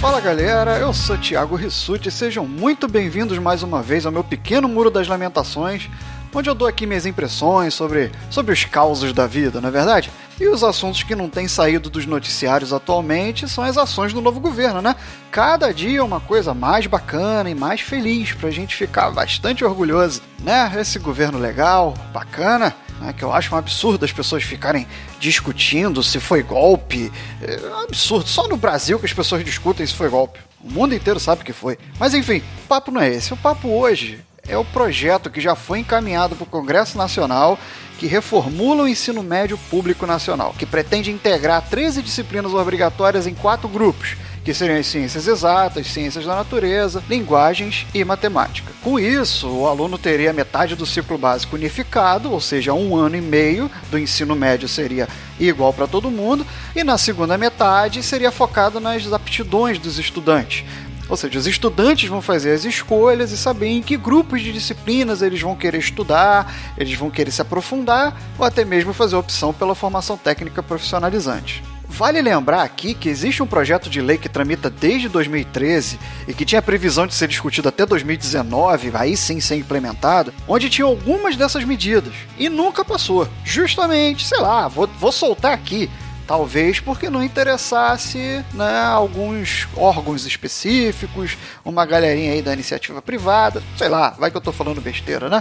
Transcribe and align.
Fala 0.00 0.20
galera, 0.20 0.78
eu 0.78 0.92
sou 0.92 1.16
Thiago 1.16 1.54
Rissuti 1.54 2.08
e 2.08 2.12
sejam 2.12 2.46
muito 2.46 2.88
bem-vindos 2.88 3.38
mais 3.38 3.62
uma 3.62 3.82
vez 3.82 4.04
ao 4.04 4.12
meu 4.12 4.24
pequeno 4.24 4.68
Muro 4.68 4.90
das 4.90 5.06
Lamentações, 5.06 5.88
onde 6.34 6.50
eu 6.50 6.54
dou 6.54 6.66
aqui 6.66 6.86
minhas 6.86 7.06
impressões 7.06 7.72
sobre, 7.74 8.10
sobre 8.28 8.52
os 8.52 8.64
causos 8.64 9.12
da 9.12 9.26
vida, 9.26 9.60
não 9.60 9.68
é 9.68 9.72
verdade? 9.72 10.10
E 10.40 10.48
os 10.48 10.64
assuntos 10.64 11.02
que 11.04 11.14
não 11.14 11.28
têm 11.28 11.46
saído 11.46 11.88
dos 11.88 12.04
noticiários 12.04 12.72
atualmente 12.72 13.48
são 13.48 13.62
as 13.62 13.78
ações 13.78 14.12
do 14.12 14.20
novo 14.20 14.40
governo, 14.40 14.82
né? 14.82 14.96
Cada 15.30 15.72
dia 15.72 16.04
uma 16.04 16.18
coisa 16.18 16.52
mais 16.52 16.86
bacana 16.86 17.48
e 17.48 17.54
mais 17.54 17.80
feliz 17.80 18.32
pra 18.32 18.50
gente 18.50 18.74
ficar 18.74 19.10
bastante 19.12 19.64
orgulhoso, 19.64 20.20
né? 20.40 20.72
Esse 20.76 20.98
governo 20.98 21.38
legal, 21.38 21.94
bacana, 22.12 22.74
né, 23.02 23.12
que 23.12 23.22
eu 23.22 23.32
acho 23.32 23.54
um 23.54 23.58
absurdo 23.58 24.04
as 24.04 24.12
pessoas 24.12 24.42
ficarem 24.42 24.86
discutindo 25.18 26.02
se 26.02 26.20
foi 26.20 26.42
golpe. 26.42 27.12
É 27.40 27.68
um 27.68 27.80
absurdo. 27.80 28.28
Só 28.28 28.46
no 28.46 28.56
Brasil 28.56 28.98
que 28.98 29.06
as 29.06 29.12
pessoas 29.12 29.44
discutem 29.44 29.86
se 29.86 29.94
foi 29.94 30.08
golpe. 30.08 30.38
O 30.62 30.70
mundo 30.70 30.94
inteiro 30.94 31.18
sabe 31.18 31.44
que 31.44 31.52
foi. 31.52 31.76
Mas 31.98 32.14
enfim, 32.14 32.42
o 32.64 32.68
papo 32.68 32.90
não 32.90 33.00
é 33.00 33.08
esse. 33.08 33.32
O 33.32 33.36
papo 33.36 33.68
hoje 33.68 34.20
é 34.46 34.56
o 34.56 34.64
projeto 34.64 35.30
que 35.30 35.40
já 35.40 35.54
foi 35.54 35.80
encaminhado 35.80 36.36
para 36.36 36.44
o 36.44 36.46
Congresso 36.46 36.96
Nacional 36.96 37.58
que 38.02 38.08
reformula 38.08 38.82
o 38.82 38.88
ensino 38.88 39.22
médio 39.22 39.56
público 39.70 40.04
nacional, 40.06 40.52
que 40.58 40.66
pretende 40.66 41.12
integrar 41.12 41.62
13 41.62 42.02
disciplinas 42.02 42.52
obrigatórias 42.52 43.28
em 43.28 43.34
quatro 43.34 43.68
grupos, 43.68 44.16
que 44.44 44.52
seriam 44.52 44.78
as 44.78 44.86
ciências 44.86 45.26
exatas, 45.26 45.86
ciências 45.86 46.24
da 46.24 46.34
natureza, 46.34 47.02
linguagens 47.08 47.86
e 47.94 48.04
matemática. 48.04 48.72
Com 48.82 48.98
isso, 48.98 49.48
o 49.48 49.66
aluno 49.66 49.96
teria 49.96 50.32
metade 50.32 50.74
do 50.74 50.84
ciclo 50.84 51.16
básico 51.16 51.56
unificado, 51.56 52.32
ou 52.32 52.40
seja, 52.40 52.72
um 52.72 52.96
ano 52.96 53.16
e 53.16 53.20
meio 53.20 53.70
do 53.90 53.98
ensino 53.98 54.34
médio 54.34 54.68
seria 54.68 55.08
igual 55.38 55.72
para 55.72 55.86
todo 55.86 56.10
mundo, 56.10 56.46
e 56.74 56.82
na 56.82 56.98
segunda 56.98 57.38
metade 57.38 58.02
seria 58.02 58.32
focado 58.32 58.80
nas 58.80 59.12
aptidões 59.12 59.78
dos 59.78 59.98
estudantes. 59.98 60.64
Ou 61.08 61.16
seja, 61.16 61.38
os 61.38 61.46
estudantes 61.46 62.08
vão 62.08 62.22
fazer 62.22 62.52
as 62.52 62.64
escolhas 62.64 63.32
e 63.32 63.36
saber 63.36 63.68
em 63.68 63.82
que 63.82 63.96
grupos 63.96 64.40
de 64.40 64.52
disciplinas 64.52 65.20
eles 65.20 65.40
vão 65.40 65.54
querer 65.54 65.78
estudar, 65.78 66.50
eles 66.78 66.94
vão 66.94 67.10
querer 67.10 67.30
se 67.30 67.42
aprofundar 67.42 68.16
ou 68.38 68.46
até 68.46 68.64
mesmo 68.64 68.94
fazer 68.94 69.16
opção 69.16 69.52
pela 69.52 69.74
formação 69.74 70.16
técnica 70.16 70.62
profissionalizante. 70.62 71.62
Vale 72.02 72.20
lembrar 72.20 72.64
aqui 72.64 72.94
que 72.94 73.08
existe 73.08 73.44
um 73.44 73.46
projeto 73.46 73.88
de 73.88 74.00
lei 74.00 74.18
que 74.18 74.28
tramita 74.28 74.68
desde 74.68 75.08
2013 75.08 76.00
e 76.26 76.34
que 76.34 76.44
tinha 76.44 76.60
previsão 76.60 77.06
de 77.06 77.14
ser 77.14 77.28
discutido 77.28 77.68
até 77.68 77.86
2019, 77.86 78.90
aí 78.94 79.16
sim 79.16 79.38
ser 79.38 79.54
implementado, 79.54 80.34
onde 80.48 80.68
tinha 80.68 80.84
algumas 80.84 81.36
dessas 81.36 81.62
medidas 81.62 82.12
e 82.36 82.48
nunca 82.48 82.84
passou. 82.84 83.28
Justamente, 83.44 84.26
sei 84.26 84.40
lá, 84.40 84.66
vou, 84.66 84.88
vou 84.98 85.12
soltar 85.12 85.52
aqui. 85.52 85.88
Talvez 86.26 86.80
porque 86.80 87.08
não 87.08 87.22
interessasse 87.22 88.44
né, 88.52 88.80
alguns 88.84 89.68
órgãos 89.76 90.26
específicos, 90.26 91.38
uma 91.64 91.86
galerinha 91.86 92.32
aí 92.32 92.42
da 92.42 92.52
iniciativa 92.52 93.00
privada, 93.00 93.62
sei 93.78 93.88
lá, 93.88 94.10
vai 94.18 94.28
que 94.28 94.36
eu 94.36 94.40
tô 94.40 94.50
falando 94.50 94.80
besteira, 94.80 95.28
né? 95.28 95.40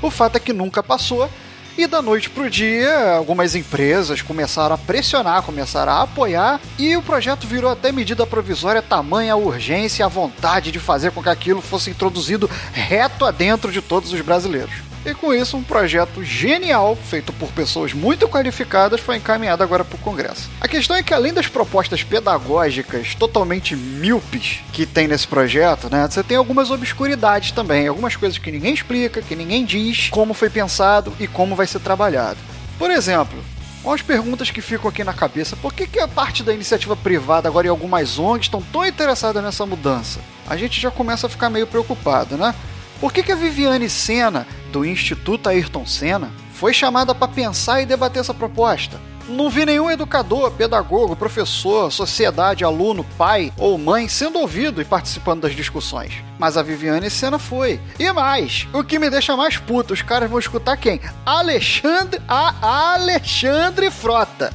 O 0.00 0.10
fato 0.10 0.36
é 0.36 0.40
que 0.40 0.54
nunca 0.54 0.82
passou 0.82 1.28
e 1.78 1.86
da 1.86 2.02
noite 2.02 2.28
pro 2.28 2.50
dia, 2.50 3.14
algumas 3.14 3.54
empresas 3.54 4.20
começaram 4.20 4.74
a 4.74 4.78
pressionar, 4.78 5.44
começaram 5.44 5.92
a 5.92 6.02
apoiar, 6.02 6.60
e 6.76 6.96
o 6.96 7.02
projeto 7.02 7.46
virou 7.46 7.70
até 7.70 7.92
medida 7.92 8.26
provisória, 8.26 8.82
tamanha 8.82 9.34
a 9.34 9.36
urgência 9.36 10.02
e 10.02 10.04
a 10.04 10.08
vontade 10.08 10.72
de 10.72 10.80
fazer 10.80 11.12
com 11.12 11.22
que 11.22 11.28
aquilo 11.28 11.62
fosse 11.62 11.90
introduzido 11.90 12.50
reto 12.72 13.24
adentro 13.24 13.70
de 13.70 13.80
todos 13.80 14.12
os 14.12 14.20
brasileiros. 14.20 14.87
E 15.08 15.14
com 15.14 15.32
isso, 15.32 15.56
um 15.56 15.62
projeto 15.62 16.22
genial, 16.22 16.94
feito 16.94 17.32
por 17.32 17.50
pessoas 17.52 17.94
muito 17.94 18.28
qualificadas, 18.28 19.00
foi 19.00 19.16
encaminhado 19.16 19.62
agora 19.62 19.82
para 19.82 19.96
o 19.96 20.00
Congresso. 20.00 20.50
A 20.60 20.68
questão 20.68 20.94
é 20.94 21.02
que, 21.02 21.14
além 21.14 21.32
das 21.32 21.46
propostas 21.46 22.02
pedagógicas 22.02 23.14
totalmente 23.14 23.74
míopes 23.74 24.60
que 24.70 24.84
tem 24.84 25.08
nesse 25.08 25.26
projeto, 25.26 25.88
né, 25.90 26.06
você 26.06 26.22
tem 26.22 26.36
algumas 26.36 26.70
obscuridades 26.70 27.52
também, 27.52 27.88
algumas 27.88 28.16
coisas 28.16 28.36
que 28.36 28.52
ninguém 28.52 28.74
explica, 28.74 29.22
que 29.22 29.34
ninguém 29.34 29.64
diz 29.64 30.10
como 30.10 30.34
foi 30.34 30.50
pensado 30.50 31.10
e 31.18 31.26
como 31.26 31.56
vai 31.56 31.66
ser 31.66 31.80
trabalhado. 31.80 32.38
Por 32.78 32.90
exemplo, 32.90 33.42
Umas 33.84 34.02
perguntas 34.02 34.50
que 34.50 34.60
ficam 34.60 34.90
aqui 34.90 35.04
na 35.04 35.14
cabeça. 35.14 35.56
Por 35.56 35.72
que, 35.72 35.86
que 35.86 36.00
a 36.00 36.08
parte 36.08 36.42
da 36.42 36.52
iniciativa 36.52 36.96
privada 36.96 37.48
agora 37.48 37.68
e 37.68 37.70
algumas 37.70 38.18
ONGs 38.18 38.46
estão 38.46 38.60
tão 38.60 38.84
interessadas 38.84 39.42
nessa 39.42 39.64
mudança? 39.64 40.20
A 40.48 40.56
gente 40.56 40.78
já 40.80 40.90
começa 40.90 41.26
a 41.26 41.30
ficar 41.30 41.48
meio 41.48 41.66
preocupado, 41.66 42.36
né? 42.36 42.54
Por 43.00 43.12
que, 43.12 43.22
que 43.22 43.32
a 43.32 43.36
Viviane 43.36 43.88
Senna, 43.88 44.46
do 44.72 44.84
Instituto 44.84 45.48
Ayrton 45.48 45.86
Senna, 45.86 46.30
foi 46.52 46.74
chamada 46.74 47.14
para 47.14 47.28
pensar 47.28 47.80
e 47.80 47.86
debater 47.86 48.20
essa 48.20 48.34
proposta? 48.34 49.00
Não 49.28 49.50
vi 49.50 49.66
nenhum 49.66 49.90
educador, 49.90 50.50
pedagogo, 50.52 51.14
professor, 51.14 51.92
sociedade, 51.92 52.64
aluno, 52.64 53.04
pai 53.16 53.52
ou 53.58 53.76
mãe 53.76 54.08
sendo 54.08 54.38
ouvido 54.38 54.80
e 54.80 54.86
participando 54.86 55.42
das 55.42 55.54
discussões. 55.54 56.24
Mas 56.38 56.56
a 56.56 56.62
Viviane 56.62 57.10
Senna 57.10 57.38
foi. 57.38 57.78
E 57.98 58.10
mais, 58.10 58.66
o 58.72 58.82
que 58.82 58.98
me 58.98 59.10
deixa 59.10 59.36
mais 59.36 59.58
puto, 59.58 59.92
os 59.92 60.02
caras 60.02 60.30
vão 60.30 60.38
escutar 60.38 60.78
quem? 60.78 61.00
Alexandre, 61.26 62.20
a 62.26 62.94
Alexandre 62.94 63.90
Frota. 63.90 64.52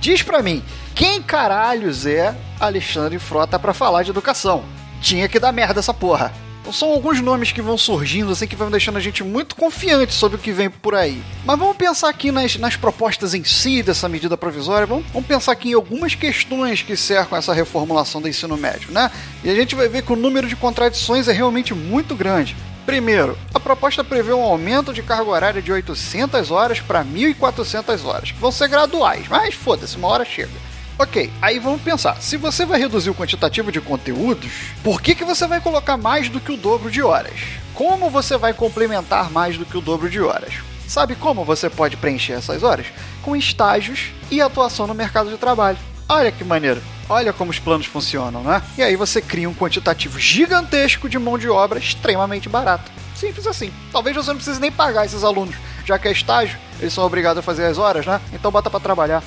Diz 0.00 0.22
pra 0.22 0.40
mim, 0.40 0.62
quem 0.94 1.20
caralhos 1.20 2.06
é 2.06 2.34
Alexandre 2.60 3.18
Frota 3.18 3.58
para 3.58 3.74
falar 3.74 4.04
de 4.04 4.10
educação? 4.10 4.62
Tinha 5.00 5.28
que 5.28 5.40
dar 5.40 5.52
merda 5.52 5.80
essa 5.80 5.92
porra. 5.92 6.32
Então 6.62 6.72
são 6.72 6.90
alguns 6.90 7.20
nomes 7.20 7.50
que 7.50 7.60
vão 7.60 7.76
surgindo 7.76 8.30
assim 8.30 8.46
que 8.46 8.54
vão 8.54 8.70
deixando 8.70 8.96
a 8.96 9.00
gente 9.00 9.24
muito 9.24 9.56
confiante 9.56 10.14
sobre 10.14 10.36
o 10.36 10.40
que 10.40 10.52
vem 10.52 10.70
por 10.70 10.94
aí. 10.94 11.20
Mas 11.44 11.58
vamos 11.58 11.76
pensar 11.76 12.08
aqui 12.08 12.30
nas, 12.30 12.56
nas 12.56 12.76
propostas 12.76 13.34
em 13.34 13.42
si 13.42 13.82
dessa 13.82 14.08
medida 14.08 14.36
provisória, 14.36 14.86
vamos, 14.86 15.04
vamos 15.12 15.26
pensar 15.26 15.50
aqui 15.50 15.70
em 15.70 15.74
algumas 15.74 16.14
questões 16.14 16.80
que 16.80 16.96
cercam 16.96 17.36
essa 17.36 17.52
reformulação 17.52 18.22
do 18.22 18.28
ensino 18.28 18.56
médio, 18.56 18.92
né? 18.92 19.10
E 19.42 19.50
a 19.50 19.54
gente 19.56 19.74
vai 19.74 19.88
ver 19.88 20.02
que 20.02 20.12
o 20.12 20.16
número 20.16 20.46
de 20.46 20.54
contradições 20.54 21.26
é 21.26 21.32
realmente 21.32 21.74
muito 21.74 22.14
grande. 22.14 22.56
Primeiro, 22.86 23.36
a 23.52 23.58
proposta 23.60 24.04
prevê 24.04 24.32
um 24.32 24.42
aumento 24.42 24.92
de 24.92 25.02
carga 25.02 25.30
horária 25.30 25.62
de 25.62 25.72
800 25.72 26.50
horas 26.52 26.80
para 26.80 27.04
1.400 27.04 28.04
horas, 28.04 28.30
que 28.30 28.38
vão 28.38 28.52
ser 28.52 28.68
graduais, 28.68 29.26
mas 29.28 29.54
foda-se, 29.54 29.96
uma 29.96 30.08
hora 30.08 30.24
chega. 30.24 30.71
Ok, 31.02 31.32
aí 31.42 31.58
vamos 31.58 31.82
pensar. 31.82 32.22
Se 32.22 32.36
você 32.36 32.64
vai 32.64 32.78
reduzir 32.78 33.10
o 33.10 33.14
quantitativo 33.14 33.72
de 33.72 33.80
conteúdos, 33.80 34.48
por 34.84 35.02
que, 35.02 35.16
que 35.16 35.24
você 35.24 35.48
vai 35.48 35.60
colocar 35.60 35.96
mais 35.96 36.28
do 36.28 36.38
que 36.38 36.52
o 36.52 36.56
dobro 36.56 36.92
de 36.92 37.02
horas? 37.02 37.40
Como 37.74 38.08
você 38.08 38.36
vai 38.36 38.54
complementar 38.54 39.28
mais 39.28 39.58
do 39.58 39.66
que 39.66 39.76
o 39.76 39.80
dobro 39.80 40.08
de 40.08 40.20
horas? 40.20 40.54
Sabe 40.86 41.16
como 41.16 41.44
você 41.44 41.68
pode 41.68 41.96
preencher 41.96 42.34
essas 42.34 42.62
horas? 42.62 42.86
Com 43.20 43.34
estágios 43.34 44.12
e 44.30 44.40
atuação 44.40 44.86
no 44.86 44.94
mercado 44.94 45.28
de 45.28 45.36
trabalho. 45.36 45.76
Olha 46.08 46.30
que 46.30 46.44
maneiro. 46.44 46.80
Olha 47.08 47.32
como 47.32 47.50
os 47.50 47.58
planos 47.58 47.86
funcionam, 47.86 48.44
né? 48.44 48.62
E 48.78 48.82
aí 48.82 48.94
você 48.94 49.20
cria 49.20 49.50
um 49.50 49.54
quantitativo 49.54 50.20
gigantesco 50.20 51.08
de 51.08 51.18
mão 51.18 51.36
de 51.36 51.48
obra 51.48 51.80
extremamente 51.80 52.48
barata. 52.48 52.88
Simples 53.16 53.48
assim. 53.48 53.72
Talvez 53.90 54.14
você 54.14 54.28
não 54.30 54.36
precise 54.36 54.60
nem 54.60 54.70
pagar 54.70 55.04
esses 55.04 55.24
alunos, 55.24 55.56
já 55.84 55.98
que 55.98 56.06
é 56.06 56.12
estágio, 56.12 56.56
eles 56.78 56.92
são 56.92 57.04
obrigados 57.04 57.40
a 57.40 57.42
fazer 57.42 57.64
as 57.66 57.76
horas, 57.76 58.06
né? 58.06 58.20
Então 58.32 58.52
bota 58.52 58.70
para 58.70 58.78
trabalhar. 58.78 59.20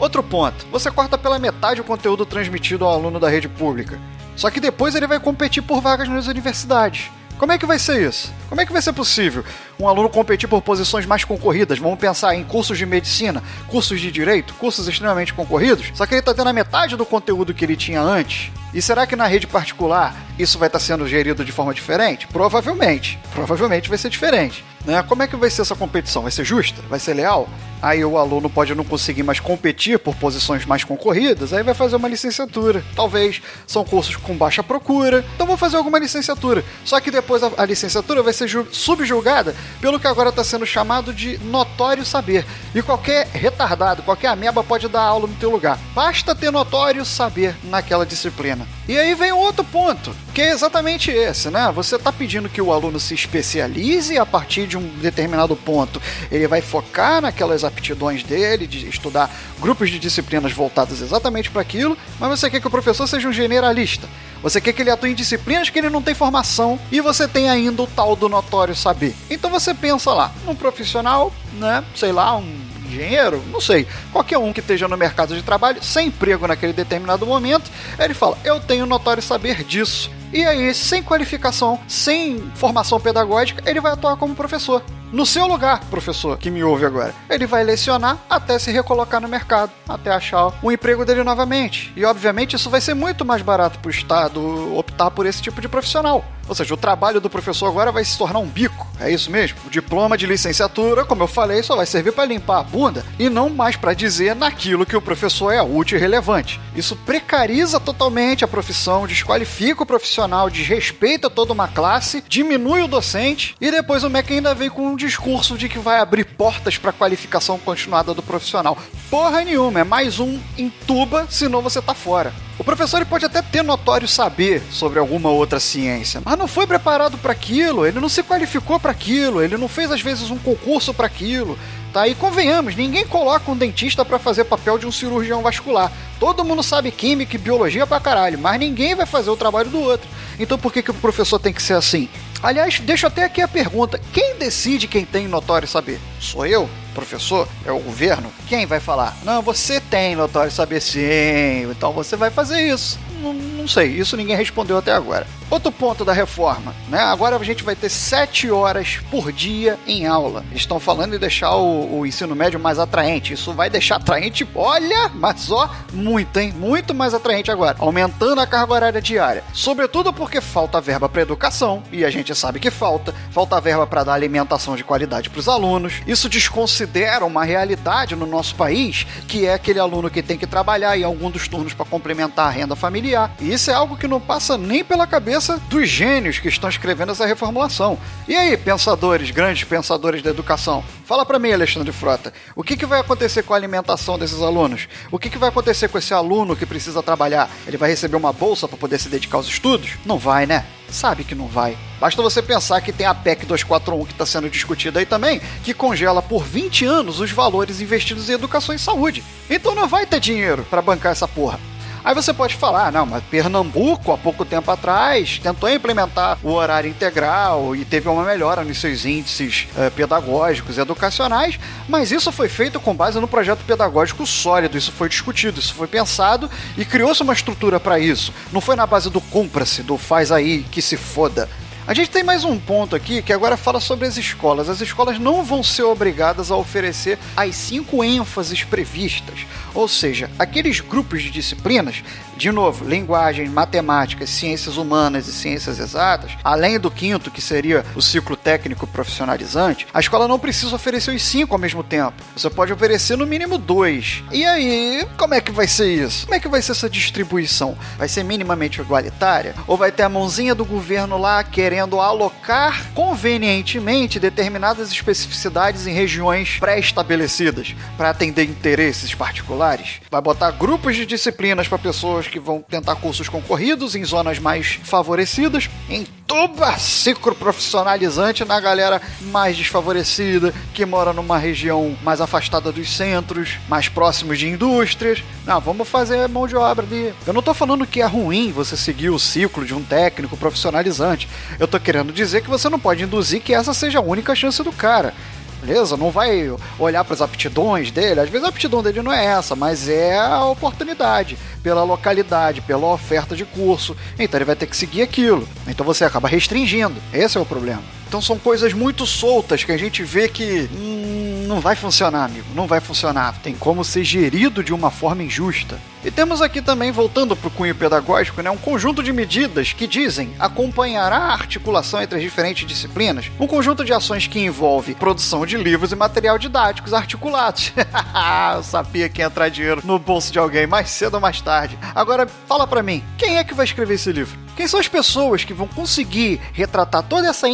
Outro 0.00 0.22
ponto, 0.22 0.66
você 0.72 0.90
corta 0.90 1.18
pela 1.18 1.38
metade 1.38 1.82
o 1.82 1.84
conteúdo 1.84 2.24
transmitido 2.24 2.86
ao 2.86 2.94
aluno 2.94 3.20
da 3.20 3.28
rede 3.28 3.50
pública. 3.50 4.00
Só 4.34 4.50
que 4.50 4.58
depois 4.58 4.94
ele 4.94 5.06
vai 5.06 5.20
competir 5.20 5.62
por 5.62 5.82
vagas 5.82 6.08
nas 6.08 6.26
universidades. 6.26 7.10
Como 7.38 7.52
é 7.52 7.58
que 7.58 7.66
vai 7.66 7.78
ser 7.78 8.08
isso? 8.08 8.32
Como 8.48 8.62
é 8.62 8.64
que 8.64 8.72
vai 8.72 8.80
ser 8.80 8.94
possível 8.94 9.44
um 9.80 9.88
aluno 9.88 10.08
competir 10.08 10.48
por 10.48 10.60
posições 10.60 11.06
mais 11.06 11.24
concorridas? 11.24 11.78
Vamos 11.78 11.98
pensar 11.98 12.34
em 12.34 12.44
cursos 12.44 12.76
de 12.76 12.84
medicina, 12.84 13.42
cursos 13.68 14.00
de 14.00 14.10
direito, 14.12 14.54
cursos 14.54 14.86
extremamente 14.86 15.32
concorridos, 15.32 15.90
só 15.94 16.06
que 16.06 16.14
ele 16.14 16.20
está 16.20 16.34
tendo 16.34 16.48
a 16.48 16.52
metade 16.52 16.96
do 16.96 17.06
conteúdo 17.06 17.54
que 17.54 17.64
ele 17.64 17.76
tinha 17.76 18.00
antes. 18.00 18.52
E 18.72 18.80
será 18.80 19.06
que 19.06 19.16
na 19.16 19.26
rede 19.26 19.46
particular 19.46 20.14
isso 20.38 20.58
vai 20.58 20.68
estar 20.68 20.78
sendo 20.78 21.08
gerido 21.08 21.44
de 21.44 21.50
forma 21.50 21.74
diferente? 21.74 22.26
Provavelmente. 22.28 23.18
Provavelmente 23.32 23.88
vai 23.88 23.98
ser 23.98 24.10
diferente. 24.10 24.64
Né? 24.84 25.02
Como 25.02 25.22
é 25.22 25.26
que 25.26 25.36
vai 25.36 25.50
ser 25.50 25.62
essa 25.62 25.74
competição? 25.74 26.22
Vai 26.22 26.30
ser 26.30 26.44
justa? 26.44 26.80
Vai 26.88 27.00
ser 27.00 27.14
leal? 27.14 27.48
aí 27.82 28.04
o 28.04 28.18
aluno 28.18 28.48
pode 28.48 28.74
não 28.74 28.84
conseguir 28.84 29.22
mais 29.22 29.40
competir 29.40 29.98
por 29.98 30.14
posições 30.14 30.64
mais 30.64 30.84
concorridas, 30.84 31.52
aí 31.52 31.62
vai 31.62 31.74
fazer 31.74 31.96
uma 31.96 32.08
licenciatura. 32.08 32.84
Talvez 32.94 33.40
são 33.66 33.84
cursos 33.84 34.16
com 34.16 34.36
baixa 34.36 34.62
procura, 34.62 35.24
então 35.34 35.46
vou 35.46 35.56
fazer 35.56 35.76
alguma 35.76 35.98
licenciatura. 35.98 36.64
Só 36.84 37.00
que 37.00 37.10
depois 37.10 37.42
a, 37.42 37.50
a 37.56 37.64
licenciatura 37.64 38.22
vai 38.22 38.32
ser 38.32 38.48
subjulgada 38.70 39.54
pelo 39.80 39.98
que 39.98 40.06
agora 40.06 40.30
está 40.30 40.44
sendo 40.44 40.66
chamado 40.66 41.12
de 41.12 41.38
notório 41.38 42.04
saber. 42.04 42.46
E 42.74 42.82
qualquer 42.82 43.28
retardado, 43.32 44.02
qualquer 44.02 44.28
ameba 44.28 44.62
pode 44.62 44.88
dar 44.88 45.02
aula 45.02 45.26
no 45.26 45.34
teu 45.34 45.50
lugar. 45.50 45.78
Basta 45.94 46.34
ter 46.34 46.50
notório 46.50 47.04
saber 47.04 47.54
naquela 47.64 48.06
disciplina. 48.06 48.66
E 48.88 48.98
aí 48.98 49.14
vem 49.14 49.32
outro 49.32 49.64
ponto, 49.64 50.14
que 50.34 50.42
é 50.42 50.50
exatamente 50.50 51.10
esse, 51.10 51.48
né? 51.50 51.70
Você 51.74 51.96
está 51.96 52.12
pedindo 52.12 52.48
que 52.48 52.60
o 52.60 52.72
aluno 52.72 52.98
se 52.98 53.14
especialize 53.14 54.18
a 54.18 54.26
partir 54.26 54.66
de 54.66 54.76
um 54.76 54.82
determinado 55.00 55.54
ponto. 55.54 56.00
Ele 56.30 56.48
vai 56.48 56.60
focar 56.60 57.20
naquelas 57.20 57.62
aptidões 57.62 58.22
dele, 58.22 58.66
de 58.66 58.88
estudar 58.88 59.30
grupos 59.60 59.90
de 59.90 59.98
disciplinas 59.98 60.52
voltadas 60.52 61.00
exatamente 61.00 61.50
para 61.50 61.62
aquilo, 61.62 61.96
mas 62.18 62.30
você 62.30 62.50
quer 62.50 62.60
que 62.60 62.66
o 62.66 62.70
professor 62.70 63.06
seja 63.06 63.28
um 63.28 63.32
generalista. 63.32 64.08
Você 64.42 64.60
quer 64.60 64.72
que 64.72 64.82
ele 64.82 64.90
atue 64.90 65.10
em 65.10 65.14
disciplinas 65.14 65.70
que 65.70 65.78
ele 65.78 65.90
não 65.90 66.02
tem 66.02 66.14
formação 66.14 66.78
e 66.90 67.00
você 67.00 67.28
tem 67.28 67.48
ainda 67.50 67.82
o 67.82 67.86
tal 67.86 68.16
do 68.16 68.28
notório 68.28 68.74
saber. 68.74 69.14
Então 69.28 69.50
você 69.50 69.74
pensa 69.74 70.12
lá, 70.12 70.32
num 70.44 70.54
profissional, 70.54 71.32
né, 71.54 71.84
sei 71.94 72.12
lá, 72.12 72.36
um 72.36 72.70
engenheiro, 72.86 73.42
não 73.52 73.60
sei, 73.60 73.86
qualquer 74.12 74.38
um 74.38 74.52
que 74.52 74.60
esteja 74.60 74.88
no 74.88 74.96
mercado 74.96 75.34
de 75.34 75.42
trabalho, 75.42 75.82
sem 75.82 76.08
emprego 76.08 76.46
naquele 76.46 76.72
determinado 76.72 77.26
momento, 77.26 77.70
ele 77.98 78.14
fala: 78.14 78.36
Eu 78.44 78.60
tenho 78.60 78.86
notório 78.86 79.22
saber 79.22 79.62
disso. 79.64 80.10
E 80.32 80.44
aí, 80.44 80.72
sem 80.74 81.02
qualificação, 81.02 81.80
sem 81.88 82.38
formação 82.54 83.00
pedagógica, 83.00 83.68
ele 83.68 83.80
vai 83.80 83.92
atuar 83.92 84.16
como 84.16 84.34
professor. 84.34 84.82
No 85.12 85.26
seu 85.26 85.46
lugar, 85.48 85.80
professor, 85.90 86.38
que 86.38 86.50
me 86.50 86.62
ouve 86.62 86.86
agora, 86.86 87.12
ele 87.28 87.44
vai 87.44 87.64
lecionar 87.64 88.16
até 88.30 88.58
se 88.60 88.70
recolocar 88.70 89.20
no 89.20 89.26
mercado, 89.26 89.72
até 89.88 90.08
achar 90.10 90.52
o 90.62 90.70
emprego 90.70 91.04
dele 91.04 91.24
novamente. 91.24 91.92
E 91.96 92.04
obviamente 92.04 92.54
isso 92.54 92.70
vai 92.70 92.80
ser 92.80 92.94
muito 92.94 93.24
mais 93.24 93.42
barato 93.42 93.80
para 93.80 93.88
o 93.88 93.90
Estado 93.90 94.40
optar 94.76 95.10
por 95.10 95.26
esse 95.26 95.42
tipo 95.42 95.60
de 95.60 95.68
profissional. 95.68 96.24
Ou 96.50 96.56
seja, 96.56 96.74
o 96.74 96.76
trabalho 96.76 97.20
do 97.20 97.30
professor 97.30 97.68
agora 97.68 97.92
vai 97.92 98.04
se 98.04 98.18
tornar 98.18 98.40
um 98.40 98.46
bico. 98.48 98.84
É 98.98 99.08
isso 99.08 99.30
mesmo? 99.30 99.56
O 99.64 99.70
diploma 99.70 100.18
de 100.18 100.26
licenciatura, 100.26 101.04
como 101.04 101.22
eu 101.22 101.28
falei, 101.28 101.62
só 101.62 101.76
vai 101.76 101.86
servir 101.86 102.10
para 102.10 102.24
limpar 102.24 102.58
a 102.58 102.62
bunda 102.64 103.06
e 103.20 103.28
não 103.28 103.48
mais 103.48 103.76
para 103.76 103.94
dizer 103.94 104.34
naquilo 104.34 104.84
que 104.84 104.96
o 104.96 105.00
professor 105.00 105.52
é 105.52 105.62
útil 105.62 105.96
e 105.96 106.00
relevante. 106.00 106.60
Isso 106.74 106.96
precariza 106.96 107.78
totalmente 107.78 108.44
a 108.44 108.48
profissão, 108.48 109.06
desqualifica 109.06 109.84
o 109.84 109.86
profissional, 109.86 110.50
desrespeita 110.50 111.30
toda 111.30 111.52
uma 111.52 111.68
classe, 111.68 112.24
diminui 112.28 112.82
o 112.82 112.88
docente 112.88 113.54
e 113.60 113.70
depois 113.70 114.02
o 114.02 114.10
MEC 114.10 114.34
ainda 114.34 114.52
vem 114.52 114.68
com 114.68 114.88
um 114.88 114.96
discurso 114.96 115.56
de 115.56 115.68
que 115.68 115.78
vai 115.78 116.00
abrir 116.00 116.24
portas 116.24 116.76
para 116.76 116.92
qualificação 116.92 117.60
continuada 117.60 118.12
do 118.12 118.24
profissional. 118.24 118.76
Porra 119.08 119.44
nenhuma, 119.44 119.80
é 119.80 119.84
mais 119.84 120.18
um 120.18 120.40
entuba, 120.58 121.28
senão 121.30 121.62
você 121.62 121.80
tá 121.80 121.94
fora. 121.94 122.32
O 122.60 122.64
professor 122.64 123.04
pode 123.06 123.24
até 123.24 123.40
ter 123.40 123.62
notório 123.62 124.06
saber 124.06 124.62
sobre 124.70 124.98
alguma 124.98 125.30
outra 125.30 125.58
ciência, 125.58 126.20
mas 126.22 126.38
não 126.40 126.48
foi 126.48 126.66
preparado 126.66 127.18
para 127.18 127.32
aquilo, 127.32 127.86
ele 127.86 128.00
não 128.00 128.08
se 128.08 128.22
qualificou 128.22 128.80
para 128.80 128.90
aquilo, 128.90 129.42
ele 129.42 129.58
não 129.58 129.68
fez 129.68 129.92
às 129.92 130.00
vezes 130.00 130.30
um 130.30 130.38
concurso 130.38 130.94
para 130.94 131.06
aquilo. 131.06 131.56
Tá? 131.92 132.08
E 132.08 132.14
convenhamos, 132.14 132.74
ninguém 132.74 133.04
coloca 133.04 133.50
um 133.50 133.56
dentista 133.56 134.04
para 134.04 134.18
fazer 134.18 134.44
papel 134.44 134.78
de 134.78 134.86
um 134.86 134.92
cirurgião 134.92 135.42
vascular. 135.42 135.92
Todo 136.18 136.44
mundo 136.44 136.62
sabe 136.62 136.90
química 136.90 137.36
e 137.36 137.38
biologia 137.38 137.86
pra 137.86 138.00
caralho, 138.00 138.38
mas 138.38 138.58
ninguém 138.58 138.94
vai 138.94 139.04
fazer 139.04 139.28
o 139.28 139.36
trabalho 139.36 139.68
do 139.68 139.80
outro. 139.80 140.08
Então 140.38 140.56
por 140.56 140.72
que, 140.72 140.82
que 140.82 140.90
o 140.90 140.94
professor 140.94 141.38
tem 141.38 141.52
que 141.52 141.62
ser 141.62 141.74
assim? 141.74 142.08
Aliás, 142.42 142.80
deixo 142.80 143.06
até 143.06 143.24
aqui 143.24 143.42
a 143.42 143.48
pergunta: 143.48 144.00
quem 144.12 144.36
decide 144.36 144.88
quem 144.88 145.04
tem 145.04 145.28
notório 145.28 145.68
saber? 145.68 146.00
Sou 146.18 146.46
eu? 146.46 146.70
Professor? 146.94 147.46
É 147.66 147.72
o 147.72 147.80
governo? 147.80 148.32
Quem 148.48 148.64
vai 148.64 148.80
falar? 148.80 149.16
Não, 149.24 149.42
você 149.42 149.78
tem 149.78 150.16
notório 150.16 150.50
saber 150.50 150.80
sim, 150.80 151.70
então 151.70 151.92
você 151.92 152.16
vai 152.16 152.30
fazer 152.30 152.62
isso. 152.62 152.98
Não, 153.20 153.34
não 153.34 153.68
sei, 153.68 153.88
isso 153.88 154.16
ninguém 154.16 154.36
respondeu 154.36 154.78
até 154.78 154.92
agora. 154.92 155.26
Outro 155.50 155.72
ponto 155.72 156.04
da 156.04 156.12
reforma, 156.12 156.72
né? 156.88 157.00
Agora 157.00 157.36
a 157.36 157.42
gente 157.42 157.64
vai 157.64 157.74
ter 157.74 157.88
sete 157.88 158.48
horas 158.48 159.00
por 159.10 159.32
dia 159.32 159.76
em 159.84 160.06
aula. 160.06 160.44
Eles 160.50 160.62
estão 160.62 160.78
falando 160.78 161.10
de 161.10 161.18
deixar 161.18 161.56
o, 161.56 161.98
o, 161.98 162.06
ensino 162.06 162.36
médio 162.36 162.60
mais 162.60 162.78
atraente. 162.78 163.32
Isso 163.32 163.52
vai 163.52 163.68
deixar 163.68 163.96
atraente, 163.96 164.48
olha, 164.54 165.08
mas 165.12 165.50
ó, 165.50 165.68
muito, 165.92 166.38
hein? 166.38 166.54
Muito 166.56 166.94
mais 166.94 167.14
atraente 167.14 167.50
agora. 167.50 167.76
Aumentando 167.80 168.40
a 168.40 168.46
carga 168.46 168.72
horária 168.72 169.02
diária. 169.02 169.42
Sobretudo 169.52 170.12
porque 170.12 170.40
falta 170.40 170.80
verba 170.80 171.08
para 171.08 171.22
educação, 171.22 171.82
e 171.90 172.04
a 172.04 172.10
gente 172.10 172.32
sabe 172.32 172.60
que 172.60 172.70
falta. 172.70 173.12
Falta 173.32 173.60
verba 173.60 173.88
para 173.88 174.04
dar 174.04 174.14
alimentação 174.14 174.76
de 174.76 174.84
qualidade 174.84 175.30
para 175.30 175.40
os 175.40 175.48
alunos. 175.48 175.94
Isso 176.06 176.28
desconsidera 176.28 177.24
uma 177.24 177.44
realidade 177.44 178.14
no 178.14 178.24
nosso 178.24 178.54
país, 178.54 179.04
que 179.26 179.46
é 179.46 179.54
aquele 179.54 179.80
aluno 179.80 180.10
que 180.10 180.22
tem 180.22 180.38
que 180.38 180.46
trabalhar 180.46 180.96
em 180.96 181.02
algum 181.02 181.28
dos 181.28 181.48
turnos 181.48 181.74
para 181.74 181.86
complementar 181.86 182.46
a 182.46 182.50
renda 182.50 182.76
familiar. 182.76 183.32
E 183.40 183.52
isso 183.52 183.68
é 183.68 183.74
algo 183.74 183.96
que 183.96 184.06
não 184.06 184.20
passa 184.20 184.56
nem 184.56 184.84
pela 184.84 185.08
cabeça 185.08 185.39
cabeça 185.40 185.58
dos 185.70 185.88
gênios 185.88 186.38
que 186.38 186.48
estão 186.48 186.68
escrevendo 186.68 187.12
essa 187.12 187.24
reformulação. 187.24 187.98
E 188.28 188.36
aí, 188.36 188.54
pensadores, 188.58 189.30
grandes 189.30 189.64
pensadores 189.64 190.22
da 190.22 190.28
educação, 190.28 190.84
fala 191.06 191.24
para 191.24 191.38
mim, 191.38 191.50
Alexandre 191.50 191.90
Frota, 191.92 192.30
o 192.54 192.62
que, 192.62 192.76
que 192.76 192.84
vai 192.84 193.00
acontecer 193.00 193.42
com 193.42 193.54
a 193.54 193.56
alimentação 193.56 194.18
desses 194.18 194.42
alunos? 194.42 194.86
O 195.10 195.18
que, 195.18 195.30
que 195.30 195.38
vai 195.38 195.48
acontecer 195.48 195.88
com 195.88 195.96
esse 195.96 196.12
aluno 196.12 196.54
que 196.54 196.66
precisa 196.66 197.02
trabalhar? 197.02 197.48
Ele 197.66 197.78
vai 197.78 197.88
receber 197.88 198.16
uma 198.16 198.34
bolsa 198.34 198.68
para 198.68 198.76
poder 198.76 198.98
se 198.98 199.08
dedicar 199.08 199.38
aos 199.38 199.48
estudos? 199.48 199.92
Não 200.04 200.18
vai, 200.18 200.44
né? 200.44 200.66
Sabe 200.90 201.24
que 201.24 201.34
não 201.34 201.46
vai. 201.46 201.74
Basta 201.98 202.20
você 202.20 202.42
pensar 202.42 202.82
que 202.82 202.92
tem 202.92 203.06
a 203.06 203.14
PEC 203.14 203.46
241 203.46 204.04
que 204.04 204.12
está 204.12 204.26
sendo 204.26 204.50
discutida 204.50 204.98
aí 204.98 205.06
também, 205.06 205.40
que 205.64 205.72
congela 205.72 206.20
por 206.20 206.44
20 206.44 206.84
anos 206.84 207.18
os 207.18 207.30
valores 207.30 207.80
investidos 207.80 208.28
em 208.28 208.34
educação 208.34 208.74
e 208.74 208.78
saúde. 208.78 209.24
Então 209.48 209.74
não 209.74 209.88
vai 209.88 210.04
ter 210.04 210.20
dinheiro 210.20 210.66
para 210.68 210.82
bancar 210.82 211.12
essa 211.12 211.26
porra. 211.26 211.58
Aí 212.02 212.14
você 212.14 212.32
pode 212.32 212.56
falar, 212.56 212.90
não, 212.90 213.04
mas 213.04 213.22
Pernambuco, 213.24 214.12
há 214.12 214.18
pouco 214.18 214.44
tempo 214.44 214.70
atrás, 214.70 215.38
tentou 215.38 215.68
implementar 215.68 216.38
o 216.42 216.52
horário 216.52 216.88
integral 216.88 217.76
e 217.76 217.84
teve 217.84 218.08
uma 218.08 218.24
melhora 218.24 218.64
nos 218.64 218.78
seus 218.78 219.04
índices 219.04 219.68
eh, 219.76 219.90
pedagógicos 219.90 220.78
e 220.78 220.80
educacionais, 220.80 221.58
mas 221.88 222.10
isso 222.10 222.32
foi 222.32 222.48
feito 222.48 222.80
com 222.80 222.94
base 222.94 223.20
no 223.20 223.28
projeto 223.28 223.64
pedagógico 223.66 224.26
sólido, 224.26 224.78
isso 224.78 224.92
foi 224.92 225.08
discutido, 225.08 225.60
isso 225.60 225.74
foi 225.74 225.86
pensado 225.86 226.50
e 226.76 226.84
criou-se 226.84 227.22
uma 227.22 227.34
estrutura 227.34 227.78
para 227.78 227.98
isso. 227.98 228.32
Não 228.50 228.60
foi 228.60 228.76
na 228.76 228.86
base 228.86 229.10
do 229.10 229.20
cumpra-se, 229.20 229.82
do 229.82 229.98
faz 229.98 230.32
aí 230.32 230.62
que 230.70 230.80
se 230.80 230.96
foda. 230.96 231.48
A 231.90 231.92
gente 231.92 232.08
tem 232.08 232.22
mais 232.22 232.44
um 232.44 232.56
ponto 232.56 232.94
aqui 232.94 233.20
que 233.20 233.32
agora 233.32 233.56
fala 233.56 233.80
sobre 233.80 234.06
as 234.06 234.16
escolas. 234.16 234.68
As 234.68 234.80
escolas 234.80 235.18
não 235.18 235.42
vão 235.42 235.60
ser 235.60 235.82
obrigadas 235.82 236.48
a 236.48 236.56
oferecer 236.56 237.18
as 237.36 237.56
cinco 237.56 238.04
ênfases 238.04 238.62
previstas, 238.62 239.44
ou 239.74 239.88
seja, 239.88 240.30
aqueles 240.38 240.78
grupos 240.78 241.20
de 241.20 241.30
disciplinas 241.30 242.04
de 242.40 242.50
novo, 242.50 242.88
linguagem, 242.88 243.50
matemática, 243.50 244.26
ciências 244.26 244.78
humanas 244.78 245.28
e 245.28 245.32
ciências 245.32 245.78
exatas, 245.78 246.30
além 246.42 246.80
do 246.80 246.90
quinto, 246.90 247.30
que 247.30 247.42
seria 247.42 247.84
o 247.94 248.00
ciclo 248.00 248.34
técnico 248.34 248.86
profissionalizante, 248.86 249.86
a 249.92 250.00
escola 250.00 250.26
não 250.26 250.38
precisa 250.38 250.74
oferecer 250.74 251.14
os 251.14 251.22
cinco 251.22 251.54
ao 251.54 251.58
mesmo 251.58 251.82
tempo. 251.82 252.14
Você 252.34 252.48
pode 252.48 252.72
oferecer 252.72 253.16
no 253.18 253.26
mínimo 253.26 253.58
dois. 253.58 254.24
E 254.32 254.42
aí, 254.46 255.06
como 255.18 255.34
é 255.34 255.40
que 255.42 255.52
vai 255.52 255.66
ser 255.66 255.92
isso? 255.92 256.24
Como 256.24 256.34
é 256.34 256.40
que 256.40 256.48
vai 256.48 256.62
ser 256.62 256.72
essa 256.72 256.88
distribuição? 256.88 257.76
Vai 257.98 258.08
ser 258.08 258.22
minimamente 258.22 258.80
igualitária? 258.80 259.54
Ou 259.66 259.76
vai 259.76 259.92
ter 259.92 260.04
a 260.04 260.08
mãozinha 260.08 260.54
do 260.54 260.64
governo 260.64 261.18
lá 261.18 261.44
querendo 261.80 261.98
alocar 261.98 262.92
convenientemente 262.92 264.20
determinadas 264.20 264.92
especificidades 264.92 265.86
em 265.86 265.94
regiões 265.94 266.58
pré-estabelecidas 266.58 267.74
para 267.96 268.10
atender 268.10 268.44
interesses 268.44 269.14
particulares? 269.14 270.00
Vai 270.10 270.20
botar 270.20 270.50
grupos 270.50 270.94
de 270.94 271.06
disciplinas 271.06 271.68
para 271.68 271.78
pessoas 271.78 272.28
que 272.28 272.38
vão 272.38 272.60
tentar 272.60 272.96
cursos 272.96 273.30
concorridos 273.30 273.94
em 273.94 274.04
zonas 274.04 274.38
mais 274.38 274.78
favorecidas, 274.82 275.70
em 275.88 276.06
tuba 276.30 276.78
ciclo 276.78 277.34
profissionalizante 277.34 278.44
na 278.44 278.60
galera 278.60 279.02
mais 279.20 279.56
desfavorecida, 279.56 280.54
que 280.72 280.86
mora 280.86 281.12
numa 281.12 281.36
região 281.36 281.98
mais 282.04 282.20
afastada 282.20 282.70
dos 282.70 282.96
centros, 282.96 283.58
mais 283.68 283.88
próximos 283.88 284.38
de 284.38 284.48
indústrias. 284.48 285.24
Não, 285.44 285.60
vamos 285.60 285.88
fazer 285.88 286.28
mão 286.28 286.46
de 286.46 286.54
obra 286.54 286.86
ali. 286.86 287.12
Eu 287.26 287.32
não 287.32 287.42
tô 287.42 287.52
falando 287.52 287.84
que 287.84 288.00
é 288.00 288.06
ruim 288.06 288.52
você 288.52 288.76
seguir 288.76 289.10
o 289.10 289.18
ciclo 289.18 289.64
de 289.64 289.74
um 289.74 289.82
técnico 289.82 290.36
profissionalizante. 290.36 291.28
Eu 291.58 291.66
tô 291.66 291.80
querendo 291.80 292.12
dizer 292.12 292.42
que 292.42 292.48
você 292.48 292.68
não 292.68 292.78
pode 292.78 293.02
induzir 293.02 293.42
que 293.42 293.52
essa 293.52 293.74
seja 293.74 293.98
a 293.98 294.02
única 294.02 294.32
chance 294.32 294.62
do 294.62 294.70
cara 294.70 295.12
beleza? 295.60 295.96
Não 295.96 296.10
vai 296.10 296.50
olhar 296.78 297.04
para 297.04 297.14
as 297.14 297.20
aptidões 297.20 297.90
dele. 297.90 298.20
Às 298.20 298.28
vezes 298.28 298.46
a 298.46 298.50
aptidão 298.50 298.82
dele 298.82 299.02
não 299.02 299.12
é 299.12 299.24
essa, 299.24 299.54
mas 299.54 299.88
é 299.88 300.18
a 300.18 300.44
oportunidade, 300.44 301.38
pela 301.62 301.82
localidade, 301.84 302.60
pela 302.60 302.86
oferta 302.86 303.36
de 303.36 303.44
curso. 303.44 303.96
Então 304.18 304.38
ele 304.38 304.44
vai 304.44 304.56
ter 304.56 304.66
que 304.66 304.76
seguir 304.76 305.02
aquilo. 305.02 305.46
Então 305.66 305.84
você 305.84 306.04
acaba 306.04 306.28
restringindo. 306.28 306.96
Esse 307.12 307.38
é 307.38 307.40
o 307.40 307.46
problema. 307.46 307.99
Então 308.10 308.20
são 308.20 308.36
coisas 308.36 308.72
muito 308.72 309.06
soltas 309.06 309.62
que 309.62 309.70
a 309.70 309.76
gente 309.76 310.02
vê 310.02 310.28
que 310.28 310.68
hum, 310.74 311.44
não 311.46 311.60
vai 311.60 311.76
funcionar, 311.76 312.24
amigo. 312.24 312.46
Não 312.56 312.66
vai 312.66 312.80
funcionar. 312.80 313.38
Tem 313.40 313.54
como 313.54 313.84
ser 313.84 314.02
gerido 314.02 314.64
de 314.64 314.74
uma 314.74 314.90
forma 314.90 315.22
injusta. 315.22 315.78
E 316.04 316.10
temos 316.10 316.42
aqui 316.42 316.60
também, 316.60 316.90
voltando 316.90 317.36
para 317.36 317.46
o 317.46 317.50
cunho 317.50 317.74
pedagógico, 317.74 318.42
né, 318.42 318.50
um 318.50 318.56
conjunto 318.56 319.00
de 319.02 319.12
medidas 319.12 319.72
que 319.72 319.86
dizem 319.86 320.32
acompanhará 320.40 321.18
a 321.18 321.32
articulação 321.34 322.02
entre 322.02 322.16
as 322.16 322.22
diferentes 322.22 322.66
disciplinas, 322.66 323.30
um 323.38 323.46
conjunto 323.46 323.84
de 323.84 323.92
ações 323.92 324.26
que 324.26 324.40
envolve 324.40 324.94
produção 324.94 325.46
de 325.46 325.56
livros 325.56 325.92
e 325.92 325.96
material 325.96 326.36
didáticos 326.36 326.92
articulados. 326.92 327.72
Eu 328.56 328.62
sabia 328.64 329.08
que 329.08 329.20
ia 329.20 329.26
entrar 329.26 329.50
dinheiro 329.50 329.82
no 329.84 329.98
bolso 330.00 330.32
de 330.32 330.38
alguém 330.38 330.66
mais 330.66 330.90
cedo 330.90 331.14
ou 331.14 331.20
mais 331.20 331.40
tarde. 331.40 331.78
Agora, 331.94 332.26
fala 332.48 332.66
para 332.66 332.82
mim, 332.82 333.04
quem 333.16 333.36
é 333.36 333.44
que 333.44 333.54
vai 333.54 333.66
escrever 333.66 333.94
esse 333.94 334.10
livro? 334.10 334.36
Quem 334.56 334.66
são 334.66 334.80
as 334.80 334.88
pessoas 334.88 335.44
que 335.44 335.54
vão 335.54 335.66
conseguir 335.66 336.40
retratar 336.52 337.02
toda 337.02 337.28
essa 337.28 337.48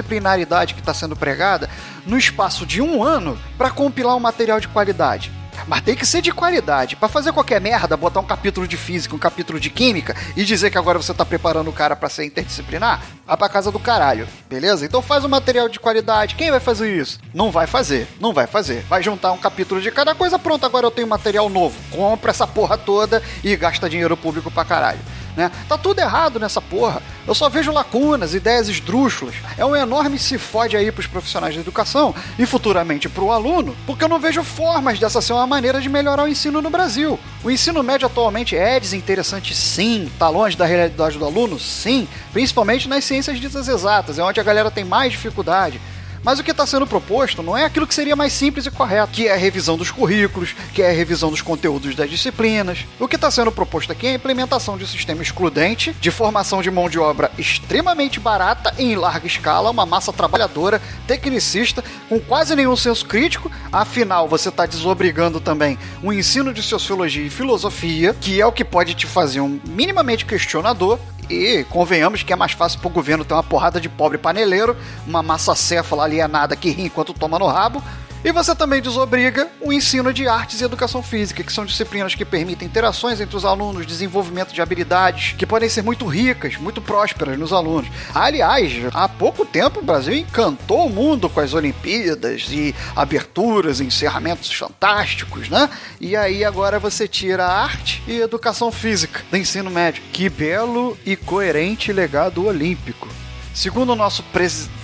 interdisciplinaridade 0.00 0.74
que 0.74 0.80
está 0.80 0.92
sendo 0.92 1.14
pregada 1.14 1.68
no 2.06 2.18
espaço 2.18 2.66
de 2.66 2.82
um 2.82 3.02
ano 3.02 3.38
para 3.56 3.70
compilar 3.70 4.16
um 4.16 4.20
material 4.20 4.58
de 4.58 4.68
qualidade? 4.68 5.30
Mas 5.66 5.82
tem 5.82 5.94
que 5.94 6.06
ser 6.06 6.22
de 6.22 6.32
qualidade. 6.32 6.96
Para 6.96 7.08
fazer 7.08 7.32
qualquer 7.32 7.60
merda, 7.60 7.96
botar 7.96 8.20
um 8.20 8.24
capítulo 8.24 8.66
de 8.66 8.78
física, 8.78 9.14
um 9.14 9.18
capítulo 9.18 9.60
de 9.60 9.68
química 9.68 10.16
e 10.34 10.42
dizer 10.42 10.70
que 10.70 10.78
agora 10.78 10.98
você 10.98 11.12
tá 11.12 11.24
preparando 11.24 11.68
o 11.68 11.72
cara 11.72 11.94
para 11.94 12.08
ser 12.08 12.24
interdisciplinar, 12.24 13.02
vai 13.26 13.36
pra 13.36 13.48
casa 13.48 13.70
do 13.70 13.78
caralho, 13.78 14.26
beleza? 14.48 14.86
Então 14.86 15.02
faz 15.02 15.22
um 15.22 15.28
material 15.28 15.68
de 15.68 15.78
qualidade. 15.78 16.34
Quem 16.34 16.50
vai 16.50 16.60
fazer 16.60 16.96
isso? 16.96 17.20
Não 17.34 17.50
vai 17.50 17.66
fazer, 17.66 18.08
não 18.18 18.32
vai 18.32 18.46
fazer. 18.46 18.82
Vai 18.88 19.02
juntar 19.02 19.32
um 19.32 19.38
capítulo 19.38 19.82
de 19.82 19.90
cada 19.90 20.14
coisa, 20.14 20.38
pronto, 20.38 20.64
agora 20.64 20.86
eu 20.86 20.90
tenho 20.90 21.06
material 21.06 21.50
novo. 21.50 21.76
Compra 21.90 22.30
essa 22.30 22.46
porra 22.46 22.78
toda 22.78 23.22
e 23.44 23.54
gasta 23.54 23.90
dinheiro 23.90 24.16
público 24.16 24.50
pra 24.50 24.64
caralho 24.64 25.00
né? 25.40 25.50
Tá 25.66 25.78
tudo 25.78 25.98
errado 25.98 26.38
nessa 26.38 26.60
porra. 26.60 27.02
Eu 27.26 27.34
só 27.34 27.48
vejo 27.48 27.72
lacunas, 27.72 28.34
ideias 28.34 28.68
esdrúxulas. 28.68 29.34
É 29.56 29.64
um 29.64 29.74
enorme 29.74 30.18
se 30.18 30.36
fode 30.36 30.76
aí 30.76 30.92
pros 30.92 31.06
profissionais 31.06 31.54
da 31.54 31.62
educação 31.62 32.14
e 32.38 32.44
futuramente 32.44 33.08
pro 33.08 33.30
aluno, 33.30 33.74
porque 33.86 34.04
eu 34.04 34.08
não 34.08 34.18
vejo 34.18 34.42
formas 34.42 34.98
dessa 34.98 35.22
ser 35.22 35.32
uma 35.32 35.46
maneira 35.46 35.80
de 35.80 35.88
melhorar 35.88 36.24
o 36.24 36.28
ensino 36.28 36.60
no 36.60 36.68
Brasil. 36.68 37.18
O 37.42 37.50
ensino 37.50 37.82
médio 37.82 38.06
atualmente 38.06 38.54
é 38.54 38.78
desinteressante 38.78 39.54
sim, 39.54 40.10
tá 40.18 40.28
longe 40.28 40.56
da 40.56 40.66
realidade 40.66 41.16
do 41.16 41.24
aluno, 41.24 41.58
sim, 41.58 42.06
principalmente 42.32 42.86
nas 42.86 43.04
ciências 43.04 43.40
ditas 43.40 43.66
exatas, 43.66 44.18
é 44.18 44.22
onde 44.22 44.40
a 44.40 44.42
galera 44.42 44.70
tem 44.70 44.84
mais 44.84 45.12
dificuldade. 45.12 45.80
Mas 46.22 46.38
o 46.38 46.44
que 46.44 46.50
está 46.50 46.66
sendo 46.66 46.86
proposto 46.86 47.42
não 47.42 47.56
é 47.56 47.64
aquilo 47.64 47.86
que 47.86 47.94
seria 47.94 48.14
mais 48.14 48.32
simples 48.32 48.66
e 48.66 48.70
correto, 48.70 49.12
que 49.12 49.26
é 49.26 49.32
a 49.32 49.36
revisão 49.36 49.76
dos 49.76 49.90
currículos, 49.90 50.54
que 50.74 50.82
é 50.82 50.90
a 50.90 50.92
revisão 50.92 51.30
dos 51.30 51.40
conteúdos 51.40 51.94
das 51.94 52.10
disciplinas. 52.10 52.84
O 52.98 53.08
que 53.08 53.16
está 53.16 53.30
sendo 53.30 53.50
proposto 53.50 53.92
aqui 53.92 54.06
é 54.06 54.10
a 54.10 54.14
implementação 54.14 54.76
de 54.76 54.84
um 54.84 54.86
sistema 54.86 55.22
excludente, 55.22 55.94
de 56.00 56.10
formação 56.10 56.60
de 56.60 56.70
mão 56.70 56.90
de 56.90 56.98
obra 56.98 57.30
extremamente 57.38 58.20
barata 58.20 58.74
e 58.78 58.84
em 58.84 58.96
larga 58.96 59.26
escala, 59.26 59.70
uma 59.70 59.86
massa 59.86 60.12
trabalhadora, 60.12 60.80
tecnicista, 61.06 61.82
com 62.08 62.20
quase 62.20 62.54
nenhum 62.54 62.76
senso 62.76 63.06
crítico. 63.06 63.50
Afinal, 63.72 64.28
você 64.28 64.50
está 64.50 64.66
desobrigando 64.66 65.40
também 65.40 65.78
o 66.02 66.12
ensino 66.12 66.52
de 66.52 66.62
sociologia 66.62 67.24
e 67.24 67.30
filosofia, 67.30 68.14
que 68.20 68.40
é 68.40 68.46
o 68.46 68.52
que 68.52 68.64
pode 68.64 68.94
te 68.94 69.06
fazer 69.06 69.40
um 69.40 69.58
minimamente 69.66 70.26
questionador, 70.26 70.98
e 71.30 71.64
convenhamos 71.64 72.22
que 72.22 72.32
é 72.32 72.36
mais 72.36 72.52
fácil 72.52 72.80
pro 72.80 72.90
governo 72.90 73.24
ter 73.24 73.34
uma 73.34 73.42
porrada 73.42 73.80
de 73.80 73.88
pobre 73.88 74.18
paneleiro, 74.18 74.76
uma 75.06 75.22
massa 75.22 75.54
céfala 75.54 76.04
alienada 76.04 76.56
que 76.56 76.70
ri 76.70 76.82
enquanto 76.82 77.14
toma 77.14 77.38
no 77.38 77.46
rabo, 77.46 77.82
e 78.24 78.32
você 78.32 78.54
também 78.54 78.82
desobriga 78.82 79.48
o 79.60 79.72
ensino 79.72 80.12
de 80.12 80.28
artes 80.28 80.60
e 80.60 80.64
educação 80.64 81.02
física, 81.02 81.42
que 81.42 81.52
são 81.52 81.64
disciplinas 81.64 82.14
que 82.14 82.24
permitem 82.24 82.68
interações 82.68 83.20
entre 83.20 83.36
os 83.36 83.44
alunos, 83.44 83.86
desenvolvimento 83.86 84.52
de 84.52 84.60
habilidades 84.60 85.34
que 85.38 85.46
podem 85.46 85.68
ser 85.68 85.82
muito 85.82 86.06
ricas, 86.06 86.56
muito 86.56 86.82
prósperas 86.82 87.38
nos 87.38 87.52
alunos. 87.52 87.90
Aliás, 88.14 88.72
há 88.92 89.08
pouco 89.08 89.46
tempo 89.46 89.80
o 89.80 89.84
Brasil 89.84 90.14
encantou 90.14 90.86
o 90.86 90.90
mundo 90.90 91.28
com 91.28 91.40
as 91.40 91.54
Olimpíadas 91.54 92.46
e 92.50 92.74
aberturas, 92.94 93.80
encerramentos 93.80 94.52
fantásticos, 94.52 95.48
né? 95.48 95.70
E 96.00 96.14
aí 96.14 96.44
agora 96.44 96.78
você 96.78 97.08
tira 97.08 97.46
a 97.46 97.62
arte 97.62 98.02
e 98.06 98.20
educação 98.20 98.70
física 98.70 99.22
do 99.30 99.36
ensino 99.36 99.70
médio. 99.70 100.02
Que 100.12 100.28
belo 100.28 100.96
e 101.06 101.16
coerente 101.16 101.92
legado 101.92 102.46
olímpico. 102.46 103.08
Segundo 103.54 103.92
o 103.92 103.96
nosso 103.96 104.22
presidente. 104.24 104.80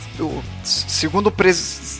Segundo 0.65 1.27
o 1.27 1.31
presidente 1.31 1.96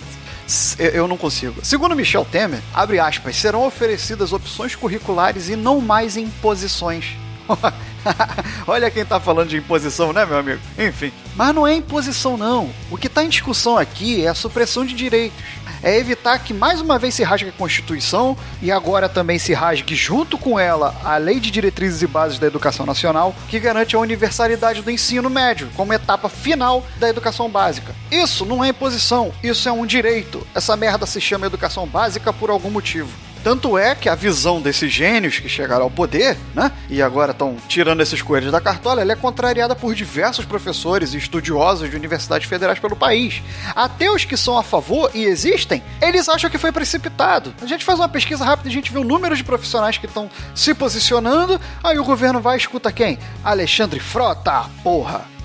eu 0.79 1.09
não 1.09 1.17
consigo. 1.17 1.65
Segundo 1.65 1.97
Michel 1.97 2.25
Temer, 2.25 2.61
abre 2.75 2.99
aspas, 2.99 3.37
serão 3.37 3.67
oferecidas 3.67 4.33
opções 4.33 4.75
curriculares 4.75 5.49
e 5.49 5.57
não 5.57 5.81
mais 5.81 6.17
imposições. 6.17 7.17
Olha 8.67 8.91
quem 8.91 9.05
tá 9.05 9.19
falando 9.19 9.49
de 9.49 9.57
imposição, 9.57 10.13
né, 10.13 10.25
meu 10.25 10.39
amigo? 10.39 10.61
Enfim. 10.79 11.13
Mas 11.35 11.55
não 11.55 11.67
é 11.67 11.75
imposição, 11.75 12.37
não. 12.37 12.71
O 12.91 12.97
que 12.97 13.07
está 13.07 13.25
em 13.25 13.29
discussão 13.29 13.77
aqui 13.77 14.25
é 14.25 14.29
a 14.29 14.35
supressão 14.35 14.85
de 14.85 14.95
direitos 14.95 15.45
é 15.83 15.97
evitar 15.97 16.39
que 16.39 16.55
mais 16.55 16.81
uma 16.81 16.99
vez 16.99 17.15
se 17.15 17.23
rasgue 17.23 17.51
a 17.51 17.53
Constituição 17.53 18.37
e 18.61 18.71
agora 18.71 19.09
também 19.09 19.39
se 19.39 19.53
rasgue 19.53 19.95
junto 19.95 20.39
com 20.39 20.59
ela 20.59 20.95
a 21.05 21.17
Lei 21.17 21.41
de 21.41 21.51
Diretrizes 21.51 22.03
e 22.03 22.07
Bases 22.07 22.39
da 22.39 22.47
Educação 22.47 22.87
Nacional, 22.87 23.35
que 23.49 23.61
garante 23.61 23.97
a 23.97 24.01
universalidade 24.01 24.83
do 24.83 24.91
ensino 24.91 25.31
médio 25.31 25.69
como 25.77 25.93
etapa 25.93 26.29
final 26.29 26.85
da 26.99 27.09
educação 27.09 27.49
básica. 27.49 27.95
Isso 28.11 28.45
não 28.45 28.65
é 28.65 28.69
imposição, 28.69 29.33
isso 29.43 29.69
é 29.69 29.73
um 29.73 29.87
direito. 29.87 30.47
Essa 30.55 30.77
merda 30.77 31.07
se 31.07 31.21
chama 31.21 31.47
educação 31.47 31.87
básica 31.87 32.33
por 32.33 32.51
algum 32.51 32.71
motivo. 32.71 33.11
Tanto 33.47 33.79
é 33.79 33.95
que 33.95 34.09
a 34.09 34.17
visão 34.17 34.61
desses 34.61 34.91
gênios 34.91 35.39
que 35.39 35.49
chegaram 35.49 35.85
ao 35.85 35.91
poder, 35.91 36.37
né, 36.53 36.73
e 36.91 37.01
agora 37.01 37.31
estão 37.31 37.57
tirando 37.69 38.01
esses 38.01 38.21
coelhos 38.21 38.51
da 38.51 38.61
cartola, 38.61 39.01
ela 39.01 39.13
é 39.13 39.15
contrariada 39.15 39.77
por 39.77 39.95
diversos 39.95 40.45
professores 40.45 41.15
e 41.15 41.19
estudiosos 41.19 41.89
de 41.89 41.95
universidades 41.95 42.49
federais 42.49 42.81
pelo 42.81 42.97
país. 42.97 43.41
Até 43.73 44.11
os 44.11 44.25
que 44.25 44.37
são 44.37 44.59
a 44.59 44.65
favor 44.65 45.13
e 45.15 45.23
existem, 45.23 45.81
eles 46.03 46.29
acham 46.29 46.51
que 46.51 46.59
foi 46.59 46.73
precipitado. 46.73 47.55
A 47.63 47.67
gente 47.67 47.85
faz 47.85 48.01
uma 48.01 48.09
pesquisa 48.09 48.45
rápida 48.45 48.69
e 48.69 48.73
a 48.73 48.75
gente 48.75 48.93
vê 48.93 48.99
o 48.99 49.05
número 49.05 49.37
de 49.37 49.45
profissionais 49.45 49.97
que 49.97 50.07
estão 50.07 50.29
se 50.53 50.75
posicionando, 50.75 51.61
aí 51.85 52.01
o 52.01 52.05
governo 52.05 52.41
vai 52.41 52.57
escuta 52.57 52.91
quem? 52.91 53.17
Alexandre 53.45 54.01
Frota, 54.01 54.65
porra! 54.83 55.36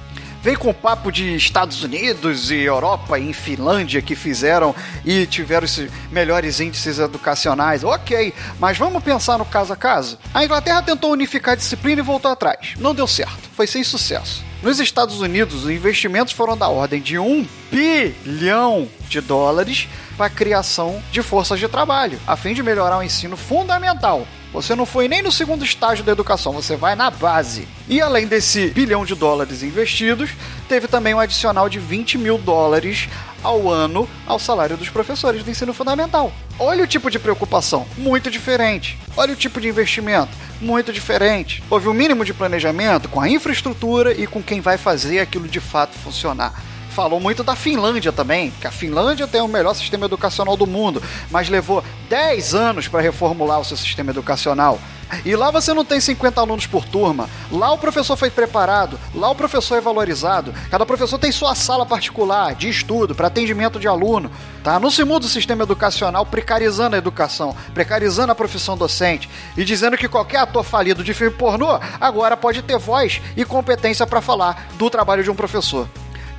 Vem 0.42 0.56
com 0.56 0.74
papo 0.74 1.12
de 1.12 1.36
Estados 1.36 1.84
Unidos 1.84 2.50
e 2.50 2.56
Europa 2.56 3.20
e 3.20 3.32
Finlândia 3.32 4.02
que 4.02 4.16
fizeram 4.16 4.76
e 5.06 5.28
tiveram 5.28 5.66
os 5.66 5.88
melhores 6.12 6.60
índices 6.60 6.98
educacionais. 6.98 7.84
Ok, 7.84 8.34
mas 8.60 8.76
vamos 8.76 9.04
pensar 9.04 9.38
no 9.38 9.46
caso 9.46 9.72
a 9.72 9.76
caso. 9.76 10.18
A 10.34 10.44
Inglaterra 10.44 10.82
tentou 10.82 11.12
unificar 11.12 11.54
a 11.54 11.58
disciplina 11.58 12.02
e 12.02 12.04
voltou 12.04 12.32
atrás. 12.32 12.74
Não 12.80 12.96
deu 12.96 13.06
certo, 13.06 13.50
foi 13.56 13.68
sem 13.68 13.84
sucesso. 13.84 14.51
Nos 14.62 14.80
Estados 14.80 15.22
Unidos, 15.22 15.64
os 15.64 15.70
investimentos 15.72 16.34
foram 16.34 16.56
da 16.56 16.68
ordem 16.68 17.02
de 17.02 17.18
um 17.18 17.48
bilhão 17.72 18.88
de 19.10 19.20
dólares 19.20 19.88
para 20.16 20.28
a 20.28 20.30
criação 20.30 21.02
de 21.12 21.24
forças 21.24 21.60
de 21.60 21.68
trabalho, 21.68 22.20
a 22.28 22.36
fim 22.36 22.54
de 22.54 22.62
melhorar 22.62 23.00
o 23.00 23.04
ensino 23.04 23.36
fundamental 23.36 24.28
você 24.54 24.76
não 24.76 24.86
foi 24.86 25.08
nem 25.08 25.22
no 25.22 25.32
segundo 25.32 25.64
estágio 25.64 26.04
da 26.04 26.12
educação, 26.12 26.52
você 26.52 26.76
vai 26.76 26.94
na 26.94 27.10
base. 27.10 27.68
E 27.88 28.02
além 28.02 28.28
desse 28.28 28.68
bilhão 28.72 29.06
de 29.06 29.16
dólares 29.16 29.64
investidos, 29.64 30.32
teve 30.68 30.88
também 30.88 31.14
um 31.14 31.20
adicional 31.20 31.70
de 31.70 31.80
20 31.80 32.18
mil 32.18 32.38
dólares 32.38 33.08
ao 33.42 33.70
ano 33.70 34.08
ao 34.28 34.38
salário 34.38 34.76
dos 34.76 34.90
professores 34.90 35.44
do 35.44 35.50
ensino 35.50 35.74
fundamental. 35.74 36.34
Olha 36.60 36.84
o 36.84 36.88
tipo 36.88 37.10
de 37.10 37.18
preocupação, 37.18 37.88
muito 37.98 38.30
diferente. 38.30 38.98
Olha 39.16 39.34
o 39.34 39.38
tipo 39.38 39.62
de 39.62 39.70
investimento, 39.70 40.32
muito 40.62 40.94
diferente. 40.94 41.64
Houve 41.70 41.90
um 41.90 41.94
mínimo 41.94 42.24
de 42.24 42.34
planejamento 42.34 43.10
com 43.10 43.20
a 43.20 43.28
infraestrutura 43.28 44.14
e 44.14 44.28
com 44.28 44.42
quem 44.42 44.62
vai 44.62 44.78
fazer 44.78 45.20
aquilo 45.20 45.48
de 45.48 45.60
fato 45.60 45.98
funcionar 45.98 46.54
falou 46.92 47.20
muito 47.20 47.42
da 47.44 47.56
Finlândia 47.56 48.12
também, 48.12 48.52
que 48.60 48.68
a 48.68 48.72
Finlândia 48.72 49.26
tem 49.26 49.42
o 49.42 49.48
melhor 49.48 49.74
sistema 49.74 50.06
educacional 50.06 50.58
do 50.58 50.68
mundo, 50.68 51.02
mas 51.32 51.50
levou 51.50 51.84
10 52.10 52.54
anos 52.54 52.88
para 52.88 53.02
reformular 53.02 53.60
o 53.60 53.66
seu 53.66 53.78
sistema 53.78 54.12
educacional. 54.12 54.78
E 55.26 55.36
lá 55.36 55.52
você 55.52 55.74
não 55.74 55.86
tem 55.86 56.00
50 56.00 56.40
alunos 56.40 56.66
por 56.66 56.86
turma. 56.86 57.30
Lá 57.52 57.72
o 57.72 57.78
professor 57.78 58.16
foi 58.16 58.30
preparado, 58.30 59.00
lá 59.14 59.30
o 59.30 59.36
professor 59.36 59.76
é 59.76 59.82
valorizado. 59.82 60.54
Cada 60.70 60.86
professor 60.86 61.18
tem 61.18 61.32
sua 61.32 61.56
sala 61.56 61.86
particular 61.86 62.56
de 62.56 62.70
estudo 62.70 63.14
para 63.14 63.28
atendimento 63.28 63.80
de 63.80 63.88
aluno. 63.88 64.32
Tá? 64.64 64.80
Não 64.80 64.92
se 64.92 65.04
muda 65.04 65.26
o 65.26 65.30
sistema 65.30 65.64
educacional 65.64 66.26
precarizando 66.26 66.96
a 66.96 67.00
educação, 67.00 67.56
precarizando 67.74 68.32
a 68.32 68.36
profissão 68.36 68.78
docente 68.78 69.30
e 69.58 69.64
dizendo 69.64 69.98
que 69.98 70.08
qualquer 70.08 70.40
ator 70.40 70.64
falido 70.64 71.04
de 71.04 71.14
filme 71.14 71.36
pornô 71.36 71.80
agora 72.00 72.38
pode 72.38 72.62
ter 72.62 72.78
voz 72.78 73.22
e 73.36 73.44
competência 73.44 74.06
para 74.06 74.22
falar 74.22 74.68
do 74.78 74.90
trabalho 74.90 75.24
de 75.24 75.32
um 75.32 75.36
professor. 75.36 75.88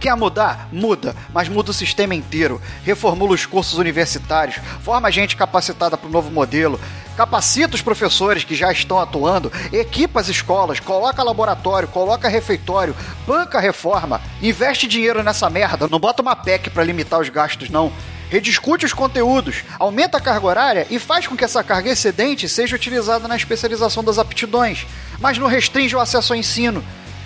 Quer 0.02 0.16
mudar? 0.16 0.68
Muda, 0.72 1.14
mas 1.32 1.48
muda 1.48 1.70
o 1.70 1.74
sistema 1.74 2.12
inteiro. 2.12 2.60
Reformula 2.82 3.34
os 3.34 3.46
cursos 3.46 3.78
universitários, 3.78 4.56
forma 4.82 5.12
gente 5.12 5.36
capacitada 5.36 5.96
para 5.96 6.08
o 6.08 6.10
novo 6.10 6.28
modelo, 6.28 6.80
capacita 7.16 7.74
os 7.74 7.82
professores 7.82 8.44
que 8.44 8.54
já 8.54 8.72
estão 8.72 8.98
atuando, 8.98 9.52
equipa 9.72 10.20
as 10.20 10.28
escolas, 10.28 10.80
coloca 10.80 11.22
laboratório, 11.22 11.88
coloca 11.88 12.28
refeitório, 12.28 12.96
banca 13.26 13.60
reforma, 13.60 14.20
investe 14.40 14.86
dinheiro 14.86 15.22
nessa 15.22 15.48
merda, 15.48 15.88
não 15.88 15.98
bota 15.98 16.22
uma 16.22 16.36
PEC 16.36 16.70
para 16.70 16.84
limitar 16.84 17.20
os 17.20 17.28
gastos, 17.28 17.70
não. 17.70 17.92
Rediscute 18.30 18.86
os 18.86 18.94
conteúdos, 18.94 19.62
aumenta 19.78 20.16
a 20.16 20.20
carga 20.20 20.46
horária 20.46 20.86
e 20.88 20.98
faz 20.98 21.26
com 21.26 21.36
que 21.36 21.44
essa 21.44 21.62
carga 21.62 21.90
excedente 21.90 22.48
seja 22.48 22.74
utilizada 22.74 23.28
na 23.28 23.36
especialização 23.36 24.02
das 24.02 24.18
aptidões, 24.18 24.86
mas 25.20 25.36
não 25.36 25.46
restringe 25.46 25.94
o 25.94 26.00
acesso 26.00 26.32
ao 26.32 26.38
ensino. 26.38 26.82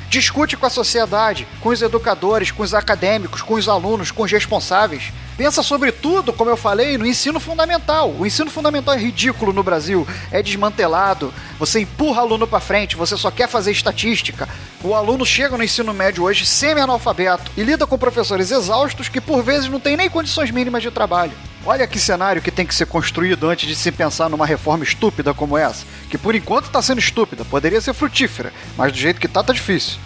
Discute 0.08 0.56
com 0.56 0.66
a 0.66 0.70
sociedade, 0.70 1.46
com 1.60 1.70
os 1.70 1.82
educadores, 1.82 2.50
com 2.50 2.62
os 2.62 2.72
acadêmicos, 2.72 3.42
com 3.42 3.54
os 3.54 3.68
alunos, 3.68 4.10
com 4.10 4.22
os 4.22 4.30
responsáveis. 4.30 5.12
Pensa 5.36 5.62
sobre 5.62 5.92
tudo, 5.92 6.32
como 6.32 6.48
eu 6.48 6.56
falei, 6.56 6.96
no 6.96 7.04
ensino 7.04 7.38
fundamental. 7.38 8.10
O 8.18 8.24
ensino 8.24 8.50
fundamental 8.50 8.94
é 8.94 8.98
ridículo 8.98 9.52
no 9.52 9.62
Brasil, 9.62 10.06
é 10.30 10.42
desmantelado. 10.42 11.34
Você 11.58 11.80
empurra 11.80 12.22
aluno 12.22 12.46
para 12.46 12.60
frente, 12.60 12.96
você 12.96 13.16
só 13.16 13.30
quer 13.30 13.48
fazer 13.48 13.72
estatística. 13.72 14.48
O 14.82 14.94
aluno 14.94 15.26
chega 15.26 15.56
no 15.56 15.64
ensino 15.64 15.92
médio 15.92 16.24
hoje 16.24 16.46
semi-analfabeto 16.46 17.50
e 17.56 17.62
lida 17.62 17.86
com 17.86 17.98
professores 17.98 18.50
exaustos 18.50 19.08
que 19.08 19.20
por 19.20 19.42
vezes 19.42 19.68
não 19.68 19.80
têm 19.80 19.96
nem 19.96 20.08
condições 20.08 20.50
mínimas 20.50 20.82
de 20.82 20.90
trabalho. 20.90 21.32
Olha 21.68 21.84
que 21.84 21.98
cenário 21.98 22.40
que 22.40 22.52
tem 22.52 22.64
que 22.64 22.72
ser 22.72 22.86
construído 22.86 23.50
antes 23.50 23.68
de 23.68 23.74
se 23.74 23.90
pensar 23.90 24.30
numa 24.30 24.46
reforma 24.46 24.84
estúpida 24.84 25.34
como 25.34 25.58
essa, 25.58 25.84
que 26.08 26.16
por 26.16 26.32
enquanto 26.32 26.66
está 26.66 26.80
sendo 26.80 27.00
estúpida, 27.00 27.44
poderia 27.44 27.80
ser 27.80 27.92
frutífera, 27.92 28.52
mas 28.76 28.92
do 28.92 28.98
jeito 28.98 29.20
que 29.20 29.26
tá, 29.26 29.42
tá 29.42 29.52
difícil. 29.52 29.98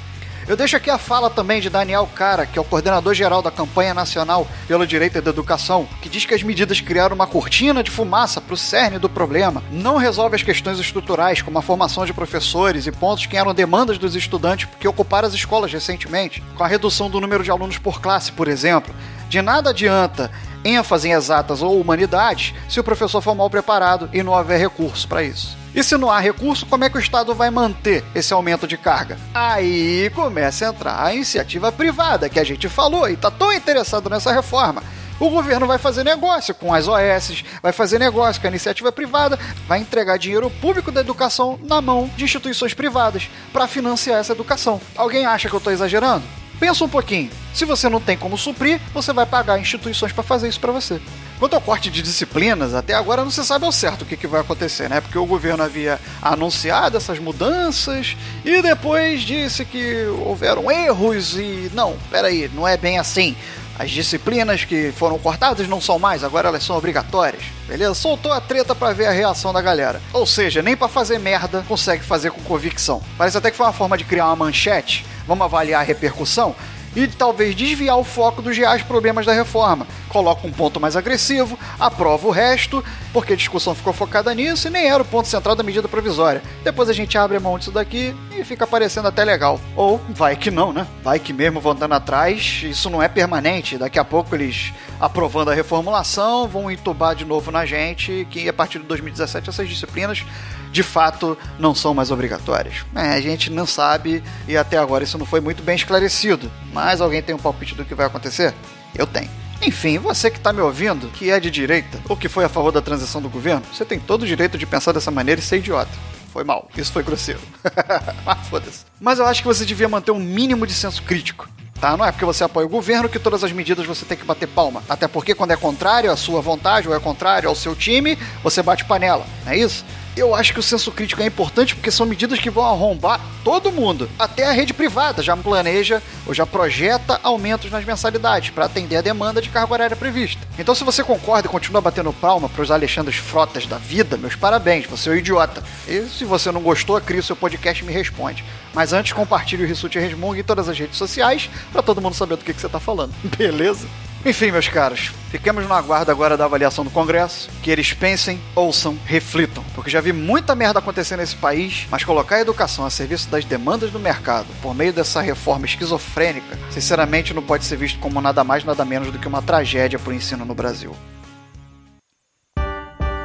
Eu 0.49 0.57
deixo 0.57 0.75
aqui 0.75 0.89
a 0.89 0.97
fala 0.97 1.29
também 1.29 1.61
de 1.61 1.69
Daniel 1.69 2.09
Cara, 2.15 2.47
que 2.47 2.59
é 2.59 2.63
o 2.63 2.65
coordenador 2.65 3.13
geral 3.13 3.43
da 3.43 3.51
campanha 3.51 3.93
nacional 3.93 4.49
pelo 4.67 4.87
direito 4.87 5.21
da 5.21 5.31
educação, 5.31 5.87
que 6.01 6.09
diz 6.09 6.25
que 6.25 6.33
as 6.33 6.43
medidas 6.43 6.81
criaram 6.81 7.15
uma 7.15 7.27
cortina 7.27 7.83
de 7.83 7.91
fumaça 7.91 8.41
para 8.41 8.55
o 8.55 8.57
cerne 8.57 8.99
do 8.99 9.11
problema, 9.11 9.63
não 9.71 9.99
resolve 9.99 10.37
as 10.37 10.43
questões 10.43 10.79
estruturais, 10.79 11.43
como 11.43 11.59
a 11.59 11.63
formação 11.63 12.07
de 12.07 12.15
professores 12.15 12.87
e 12.87 12.91
pontos 12.91 13.27
que 13.27 13.37
eram 13.37 13.53
demandas 13.53 13.99
dos 13.99 14.17
estudantes 14.17 14.67
que 14.81 14.89
ocuparam 14.89 15.29
as 15.29 15.35
escolas 15.35 15.71
recentemente, 15.71 16.43
com 16.57 16.65
a 16.65 16.69
redução 16.69 17.11
do 17.11 17.21
número 17.21 17.45
de 17.45 17.51
alunos 17.51 17.77
por 17.77 18.01
classe, 18.01 18.33
por 18.33 18.49
exemplo. 18.49 18.95
De 19.31 19.41
nada 19.41 19.71
adianta 19.71 20.29
ênfase 20.65 21.09
em 21.09 21.13
exatas 21.13 21.63
ou 21.63 21.81
humanidades 21.81 22.53
se 22.69 22.81
o 22.81 22.85
professor 22.85 23.21
for 23.21 23.33
mal 23.33 23.49
preparado 23.49 24.11
e 24.13 24.25
não 24.25 24.33
houver 24.33 24.59
recurso 24.59 25.07
para 25.07 25.23
isso. 25.23 25.57
E 25.73 25.85
se 25.85 25.97
não 25.97 26.11
há 26.11 26.19
recurso, 26.19 26.67
como 26.67 26.83
é 26.83 26.91
que 26.91 26.97
o 26.97 27.01
Estado 27.01 27.33
vai 27.33 27.49
manter 27.49 28.05
esse 28.13 28.33
aumento 28.33 28.67
de 28.67 28.77
carga? 28.77 29.17
Aí 29.33 30.11
começa 30.17 30.67
a 30.67 30.71
entrar 30.71 31.01
a 31.01 31.15
iniciativa 31.15 31.71
privada, 31.71 32.29
que 32.29 32.41
a 32.41 32.45
gente 32.45 32.69
falou 32.69 33.09
e 33.09 33.13
está 33.13 33.31
tão 33.31 33.53
interessado 33.53 34.11
nessa 34.11 34.33
reforma. 34.33 34.83
O 35.21 35.31
governo 35.31 35.65
vai 35.65 35.79
fazer 35.79 36.03
negócio 36.03 36.53
com 36.53 36.75
as 36.75 36.89
OS, 36.89 37.45
vai 37.63 37.71
fazer 37.71 38.01
negócio 38.01 38.41
com 38.41 38.49
a 38.49 38.51
iniciativa 38.51 38.91
privada, 38.91 39.39
vai 39.69 39.79
entregar 39.79 40.19
dinheiro 40.19 40.51
público 40.51 40.91
da 40.91 41.03
educação 41.03 41.57
na 41.63 41.81
mão 41.81 42.11
de 42.17 42.25
instituições 42.25 42.75
privadas 42.75 43.31
para 43.53 43.69
financiar 43.69 44.19
essa 44.19 44.33
educação. 44.33 44.81
Alguém 44.97 45.25
acha 45.25 45.49
que 45.49 45.55
eu 45.55 45.59
estou 45.59 45.73
exagerando? 45.73 46.40
Pensa 46.61 46.85
um 46.85 46.89
pouquinho. 46.89 47.31
Se 47.55 47.65
você 47.65 47.89
não 47.89 48.01
tem 48.01 48.19
como 48.19 48.37
suprir, 48.37 48.79
você 48.93 49.15
vai 49.15 49.25
pagar 49.25 49.59
instituições 49.59 50.13
para 50.13 50.23
fazer 50.23 50.47
isso 50.47 50.61
para 50.61 50.71
você. 50.71 51.01
Quanto 51.39 51.55
ao 51.55 51.61
corte 51.61 51.89
de 51.89 52.03
disciplinas, 52.03 52.75
até 52.75 52.93
agora 52.93 53.25
não 53.25 53.31
se 53.31 53.43
sabe 53.47 53.65
ao 53.65 53.73
certo 53.73 54.03
o 54.03 54.05
que, 54.05 54.15
que 54.15 54.27
vai 54.27 54.43
acontecer, 54.43 54.91
né? 54.91 55.01
Porque 55.01 55.17
o 55.17 55.25
governo 55.25 55.63
havia 55.63 55.99
anunciado 56.21 56.99
essas 56.99 57.19
mudanças 57.19 58.15
e 58.45 58.61
depois 58.61 59.23
disse 59.23 59.65
que 59.65 60.05
houveram 60.23 60.71
erros 60.71 61.35
e. 61.39 61.71
Não, 61.73 61.97
peraí, 62.11 62.51
não 62.55 62.69
é 62.69 62.77
bem 62.77 62.99
assim. 62.99 63.35
As 63.81 63.91
disciplinas 63.91 64.63
que 64.63 64.93
foram 64.93 65.19
cortadas 65.19 65.67
não 65.67 65.81
são 65.81 65.99
mais, 65.99 66.23
agora 66.23 66.49
elas 66.49 66.63
são 66.63 66.77
obrigatórias. 66.77 67.45
Beleza? 67.67 67.95
Soltou 67.95 68.31
a 68.31 68.39
treta 68.39 68.75
para 68.75 68.93
ver 68.93 69.07
a 69.07 69.11
reação 69.11 69.55
da 69.55 69.63
galera. 69.63 70.03
Ou 70.13 70.27
seja, 70.27 70.61
nem 70.61 70.77
para 70.77 70.87
fazer 70.87 71.19
merda 71.19 71.65
consegue 71.67 72.05
fazer 72.05 72.31
com 72.31 72.43
convicção. 72.43 73.03
Parece 73.17 73.39
até 73.39 73.51
que 73.51 73.57
foi 73.57 73.65
uma 73.65 73.73
forma 73.73 73.97
de 73.97 74.05
criar 74.05 74.27
uma 74.27 74.37
manchete. 74.37 75.07
Vamos 75.27 75.47
avaliar 75.47 75.81
a 75.81 75.83
repercussão 75.83 76.55
e 76.95 77.07
talvez 77.07 77.55
desviar 77.55 77.99
o 77.99 78.05
foco 78.05 78.43
dos 78.43 78.57
reais 78.57 78.83
problemas 78.83 79.27
da 79.27 79.33
reforma. 79.33 79.87
Coloca 80.09 80.47
um 80.47 80.53
ponto 80.53 80.81
mais 80.81 80.97
agressivo, 80.97 81.59
aprova 81.79 82.27
o 82.27 82.31
resto, 82.31 82.85
porque 83.13 83.33
a 83.33 83.37
discussão 83.37 83.75
ficou 83.75 83.93
focada 83.93 84.35
nisso 84.35 84.67
e 84.67 84.71
nem 84.71 84.89
era 84.89 85.03
o 85.03 85.07
ponto 85.07 85.29
central 85.29 85.55
da 85.55 85.63
medida 85.63 85.89
provisória. 85.89 86.43
Depois 86.65 86.89
a 86.89 86.93
gente 86.93 87.17
abre 87.17 87.39
mão 87.39 87.59
disso 87.59 87.71
daqui 87.71 88.15
e 88.37 88.45
fica 88.45 88.67
parecendo 88.67 89.09
até 89.09 89.25
legal. 89.25 89.61
Ou 89.77 90.01
vai 90.11 90.37
que 90.37 90.51
não, 90.51 90.73
né? 90.73 90.87
Vai 91.03 91.19
que 91.19 91.33
mesmo 91.33 91.61
vão 91.61 91.73
andando 91.73 91.95
atrás, 91.95 92.63
isso 92.65 92.91
não 92.91 93.03
é 93.03 93.09
permanente. 93.09 93.79
Daqui 93.79 93.99
a 93.99 94.05
pouco 94.05 94.35
eles, 94.35 94.73
aprovando 94.99 95.51
a 95.51 95.55
reformulação, 95.55 96.49
vão 96.49 96.71
entubar 96.71 97.15
de 97.15 97.25
novo 97.25 97.51
na 97.51 97.65
gente 97.65 98.27
que 98.31 98.49
a 98.49 98.53
partir 98.53 98.79
de 98.81 98.85
2017 98.87 99.49
essas 99.49 99.69
disciplinas 99.69 100.25
de 100.71 100.83
fato 100.83 101.37
não 101.59 101.75
são 101.75 101.93
mais 101.93 102.11
obrigatórias. 102.11 102.85
É, 102.95 103.11
a 103.11 103.21
gente 103.21 103.51
não 103.51 103.67
sabe 103.67 104.23
e 104.47 104.57
até 104.57 104.79
agora 104.79 105.05
isso 105.05 105.19
não 105.19 105.27
foi 105.27 105.41
muito 105.41 105.63
bem 105.63 105.75
esclarecido. 105.75 106.51
Mas 106.73 106.80
alguém 107.01 107.23
tem 107.23 107.35
um 107.35 107.39
palpite 107.39 107.75
do 107.75 107.85
que 107.85 107.95
vai 107.95 108.07
acontecer? 108.07 108.55
Eu 108.95 109.07
tenho. 109.07 109.31
Enfim, 109.63 109.99
você 109.99 110.31
que 110.31 110.39
está 110.39 110.53
me 110.53 110.61
ouvindo, 110.63 111.09
que 111.09 111.31
é 111.31 111.39
de 111.39 111.51
direita 111.51 112.01
ou 112.09 112.17
que 112.17 112.29
foi 112.29 112.45
a 112.45 112.49
favor 112.49 112.73
da 112.73 112.81
transição 112.81 113.21
do 113.21 113.29
governo, 113.29 113.63
você 113.71 113.85
tem 113.85 114.01
todo 114.01 114.23
o 114.23 114.27
direito 114.27 114.57
de 114.57 114.65
pensar 114.65 114.93
dessa 114.93 115.11
maneira 115.11 115.41
e 115.41 115.45
ser 115.45 115.59
idiota. 115.59 115.91
Foi 116.33 116.45
mal, 116.45 116.69
isso 116.77 116.93
foi 116.93 117.03
grosseiro. 117.03 117.41
ah, 118.25 118.37
foda-se. 118.37 118.85
Mas 118.99 119.19
eu 119.19 119.27
acho 119.27 119.43
que 119.43 119.49
você 119.49 119.67
devia 119.67 119.89
manter 119.89 120.13
um 120.13 120.19
mínimo 120.19 120.67
de 120.67 120.73
senso 120.73 121.03
crítico. 121.03 121.49
Tá? 121.81 121.97
Não 121.97 122.05
é 122.05 122.13
porque 122.13 122.25
você 122.25 122.45
apoia 122.45 122.67
o 122.67 122.71
governo 122.71 123.09
que 123.09 123.19
todas 123.19 123.43
as 123.43 123.53
medidas 123.53 123.87
você 123.87 124.05
tem 124.05 124.17
que 124.17 124.25
bater 124.25 124.47
palma. 124.47 124.83
Até 124.89 125.09
porque 125.09 125.35
quando 125.35 125.53
é 125.53 125.57
contrário 125.57 126.13
à 126.13 126.17
sua 126.17 126.41
vontade 126.41 126.87
ou 126.87 126.95
é 126.95 127.01
contrário 127.01 127.49
ao 127.49 127.55
seu 127.55 127.75
time, 127.75 128.19
você 128.43 128.63
bate 128.63 128.85
panela. 128.85 129.27
Não 129.45 129.53
é 129.53 129.57
isso? 129.57 129.85
Eu 130.17 130.35
acho 130.35 130.53
que 130.53 130.61
o 130.61 130.63
senso 130.63 130.91
crítico 130.91 131.23
é 131.23 131.27
importante 131.27 131.75
porque 131.75 131.91
são 131.91 132.05
medidas 132.05 132.39
que 132.39 132.51
vão 132.51 132.65
arrombar 132.65 133.21
todo 133.45 133.71
mundo. 133.71 134.11
Até 134.19 134.47
a 134.47 134.53
rede 134.53 134.75
privada 134.75 135.23
já 135.23 135.37
planeja 135.37 136.03
ou 136.27 136.35
já 136.35 136.45
projeta 136.45 137.21
aumentos 137.23 137.71
nas 137.71 137.85
mensalidades 137.85 138.51
para 138.51 138.65
atender 138.65 138.97
a 138.97 139.01
demanda 139.01 139.41
de 139.41 139.49
carga 139.49 139.73
horária 139.73 139.97
prevista. 139.97 140.47
Então, 140.59 140.75
se 140.75 140.85
você 140.85 141.05
concorda 141.05 141.47
e 141.47 141.51
continua 141.51 141.81
batendo 141.81 142.13
palma 142.13 142.49
para 142.49 142.63
os 142.63 142.71
Alexandres 142.71 143.17
Frotas 143.17 143.67
da 143.67 143.79
vida, 143.79 144.17
meus 144.17 144.35
parabéns, 144.35 144.87
você 144.87 145.09
é 145.09 145.13
um 145.13 145.17
idiota. 145.17 145.63
E 145.87 146.03
se 146.07 146.25
você 146.25 146.51
não 146.51 146.61
gostou, 146.61 147.01
cria 147.01 147.21
o 147.21 147.23
seu 147.23 147.37
podcast 147.37 147.83
e 147.83 147.87
me 147.87 147.93
responde. 147.93 148.45
Mas 148.75 148.93
antes, 148.93 149.13
compartilhe 149.13 149.65
o 149.65 149.67
Rissuti 149.67 149.99
Resmung 149.99 150.37
em 150.37 150.45
todas 150.45 150.69
as 150.69 150.79
redes 150.79 150.99
sociais 150.99 151.49
para 151.73 151.83
todo 151.83 152.01
mundo 152.01 152.15
saber 152.15 152.37
do 152.37 152.45
que, 152.45 152.53
que 152.53 152.61
você 152.61 152.67
está 152.67 152.81
falando. 152.81 153.15
Beleza? 153.39 153.87
Enfim, 154.25 154.51
meus 154.51 154.69
caros, 154.69 155.13
fiquemos 155.31 155.67
no 155.67 155.73
aguardo 155.73 156.11
agora 156.11 156.37
da 156.37 156.45
avaliação 156.45 156.85
do 156.85 156.91
Congresso, 156.91 157.49
que 157.63 157.71
eles 157.71 157.95
pensem, 157.95 158.39
ouçam, 158.55 158.99
reflitam, 159.07 159.65
porque 159.75 159.89
já 159.89 159.99
vi 159.99 160.13
muita 160.13 160.55
merda 160.55 160.79
acontecer 160.79 161.17
nesse 161.17 161.35
país, 161.37 161.87
mas 161.91 162.05
colocar 162.05 162.37
a 162.37 162.41
educação 162.41 162.85
a 162.85 162.91
serviço 162.91 163.31
das 163.31 163.47
demandas 163.47 163.91
do 163.91 163.99
mercado 163.99 164.47
por 164.61 164.75
meio 164.75 164.93
dessa 164.93 165.23
reforma 165.23 165.65
esquizofrênica, 165.65 166.59
sinceramente 166.71 167.33
não 167.33 167.43
pode 167.43 167.65
ser 167.65 167.77
visto 167.77 167.99
como 167.99 168.21
nada 168.21 168.45
mais 168.45 168.63
nada 168.63 168.85
menos 168.85 169.11
do 169.11 169.19
que 169.19 169.27
uma 169.27 169.41
tragédia 169.41 169.99
para 169.99 170.11
o 170.11 170.15
ensino 170.15 170.45
no 170.45 170.55
Brasil. 170.55 170.95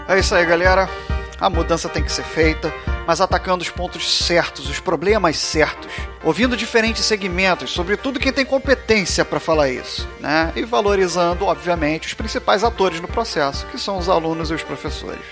É 0.08 0.18
isso 0.18 0.34
aí, 0.34 0.46
galera. 0.46 0.88
A 1.42 1.50
mudança 1.50 1.90
tem 1.90 2.02
que 2.02 2.12
ser 2.12 2.24
feita, 2.24 2.74
mas 3.08 3.22
atacando 3.22 3.64
os 3.64 3.70
pontos 3.70 4.26
certos, 4.26 4.70
os 4.70 4.80
problemas 4.80 5.38
certos, 5.38 5.92
ouvindo 6.24 6.58
diferentes 6.58 7.06
segmentos, 7.06 7.72
sobretudo 7.72 8.20
quem 8.20 8.34
tem 8.34 8.46
competência 8.46 9.24
para 9.24 9.40
falar 9.40 9.70
isso, 9.70 10.08
né? 10.20 10.52
E 10.56 10.64
valorizando, 10.64 11.46
obviamente, 11.46 12.08
os 12.08 12.14
principais 12.14 12.64
atores 12.64 13.00
no 13.00 13.08
processo, 13.08 13.66
que 13.68 13.80
são 13.80 13.98
os 13.98 14.10
alunos 14.10 14.50
e 14.50 14.54
os 14.54 14.64
professores. 14.64 15.26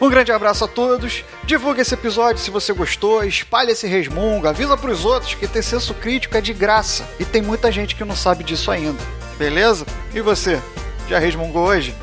Um 0.00 0.08
grande 0.08 0.32
abraço 0.32 0.64
a 0.64 0.68
todos. 0.68 1.22
Divulgue 1.44 1.82
esse 1.82 1.92
episódio 1.92 2.42
se 2.42 2.50
você 2.50 2.72
gostou, 2.72 3.22
espalhe 3.22 3.72
esse 3.72 3.86
resmungo, 3.86 4.48
avisa 4.48 4.76
para 4.76 4.90
os 4.90 5.04
outros 5.04 5.34
que 5.34 5.46
ter 5.46 5.62
senso 5.62 5.92
crítico 5.92 6.36
é 6.36 6.40
de 6.40 6.54
graça 6.54 7.06
e 7.18 7.24
tem 7.24 7.42
muita 7.42 7.70
gente 7.70 7.94
que 7.94 8.04
não 8.04 8.16
sabe 8.16 8.42
disso 8.42 8.70
ainda. 8.70 9.02
Beleza? 9.36 9.84
E 10.14 10.20
você? 10.22 10.60
Já 11.06 11.18
resmungou 11.18 11.66
hoje? 11.66 11.94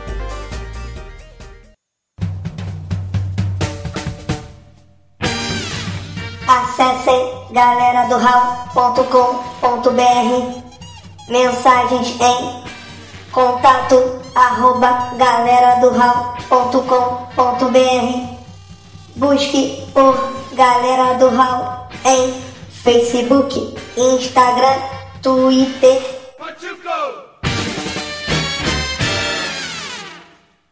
Galera 7.58 8.08
do 8.08 8.18
mensagens 11.28 12.16
em 12.22 12.64
contato 13.32 14.22
arroba 14.36 15.14
galera 15.18 15.80
do 15.82 15.90
busque 19.16 19.84
por 19.92 20.38
Galera 20.54 21.16
do 21.16 21.30
Hall 21.30 21.88
em 22.06 22.42
Facebook, 22.70 23.76
Instagram, 23.98 24.78
Twitter 25.24 26.17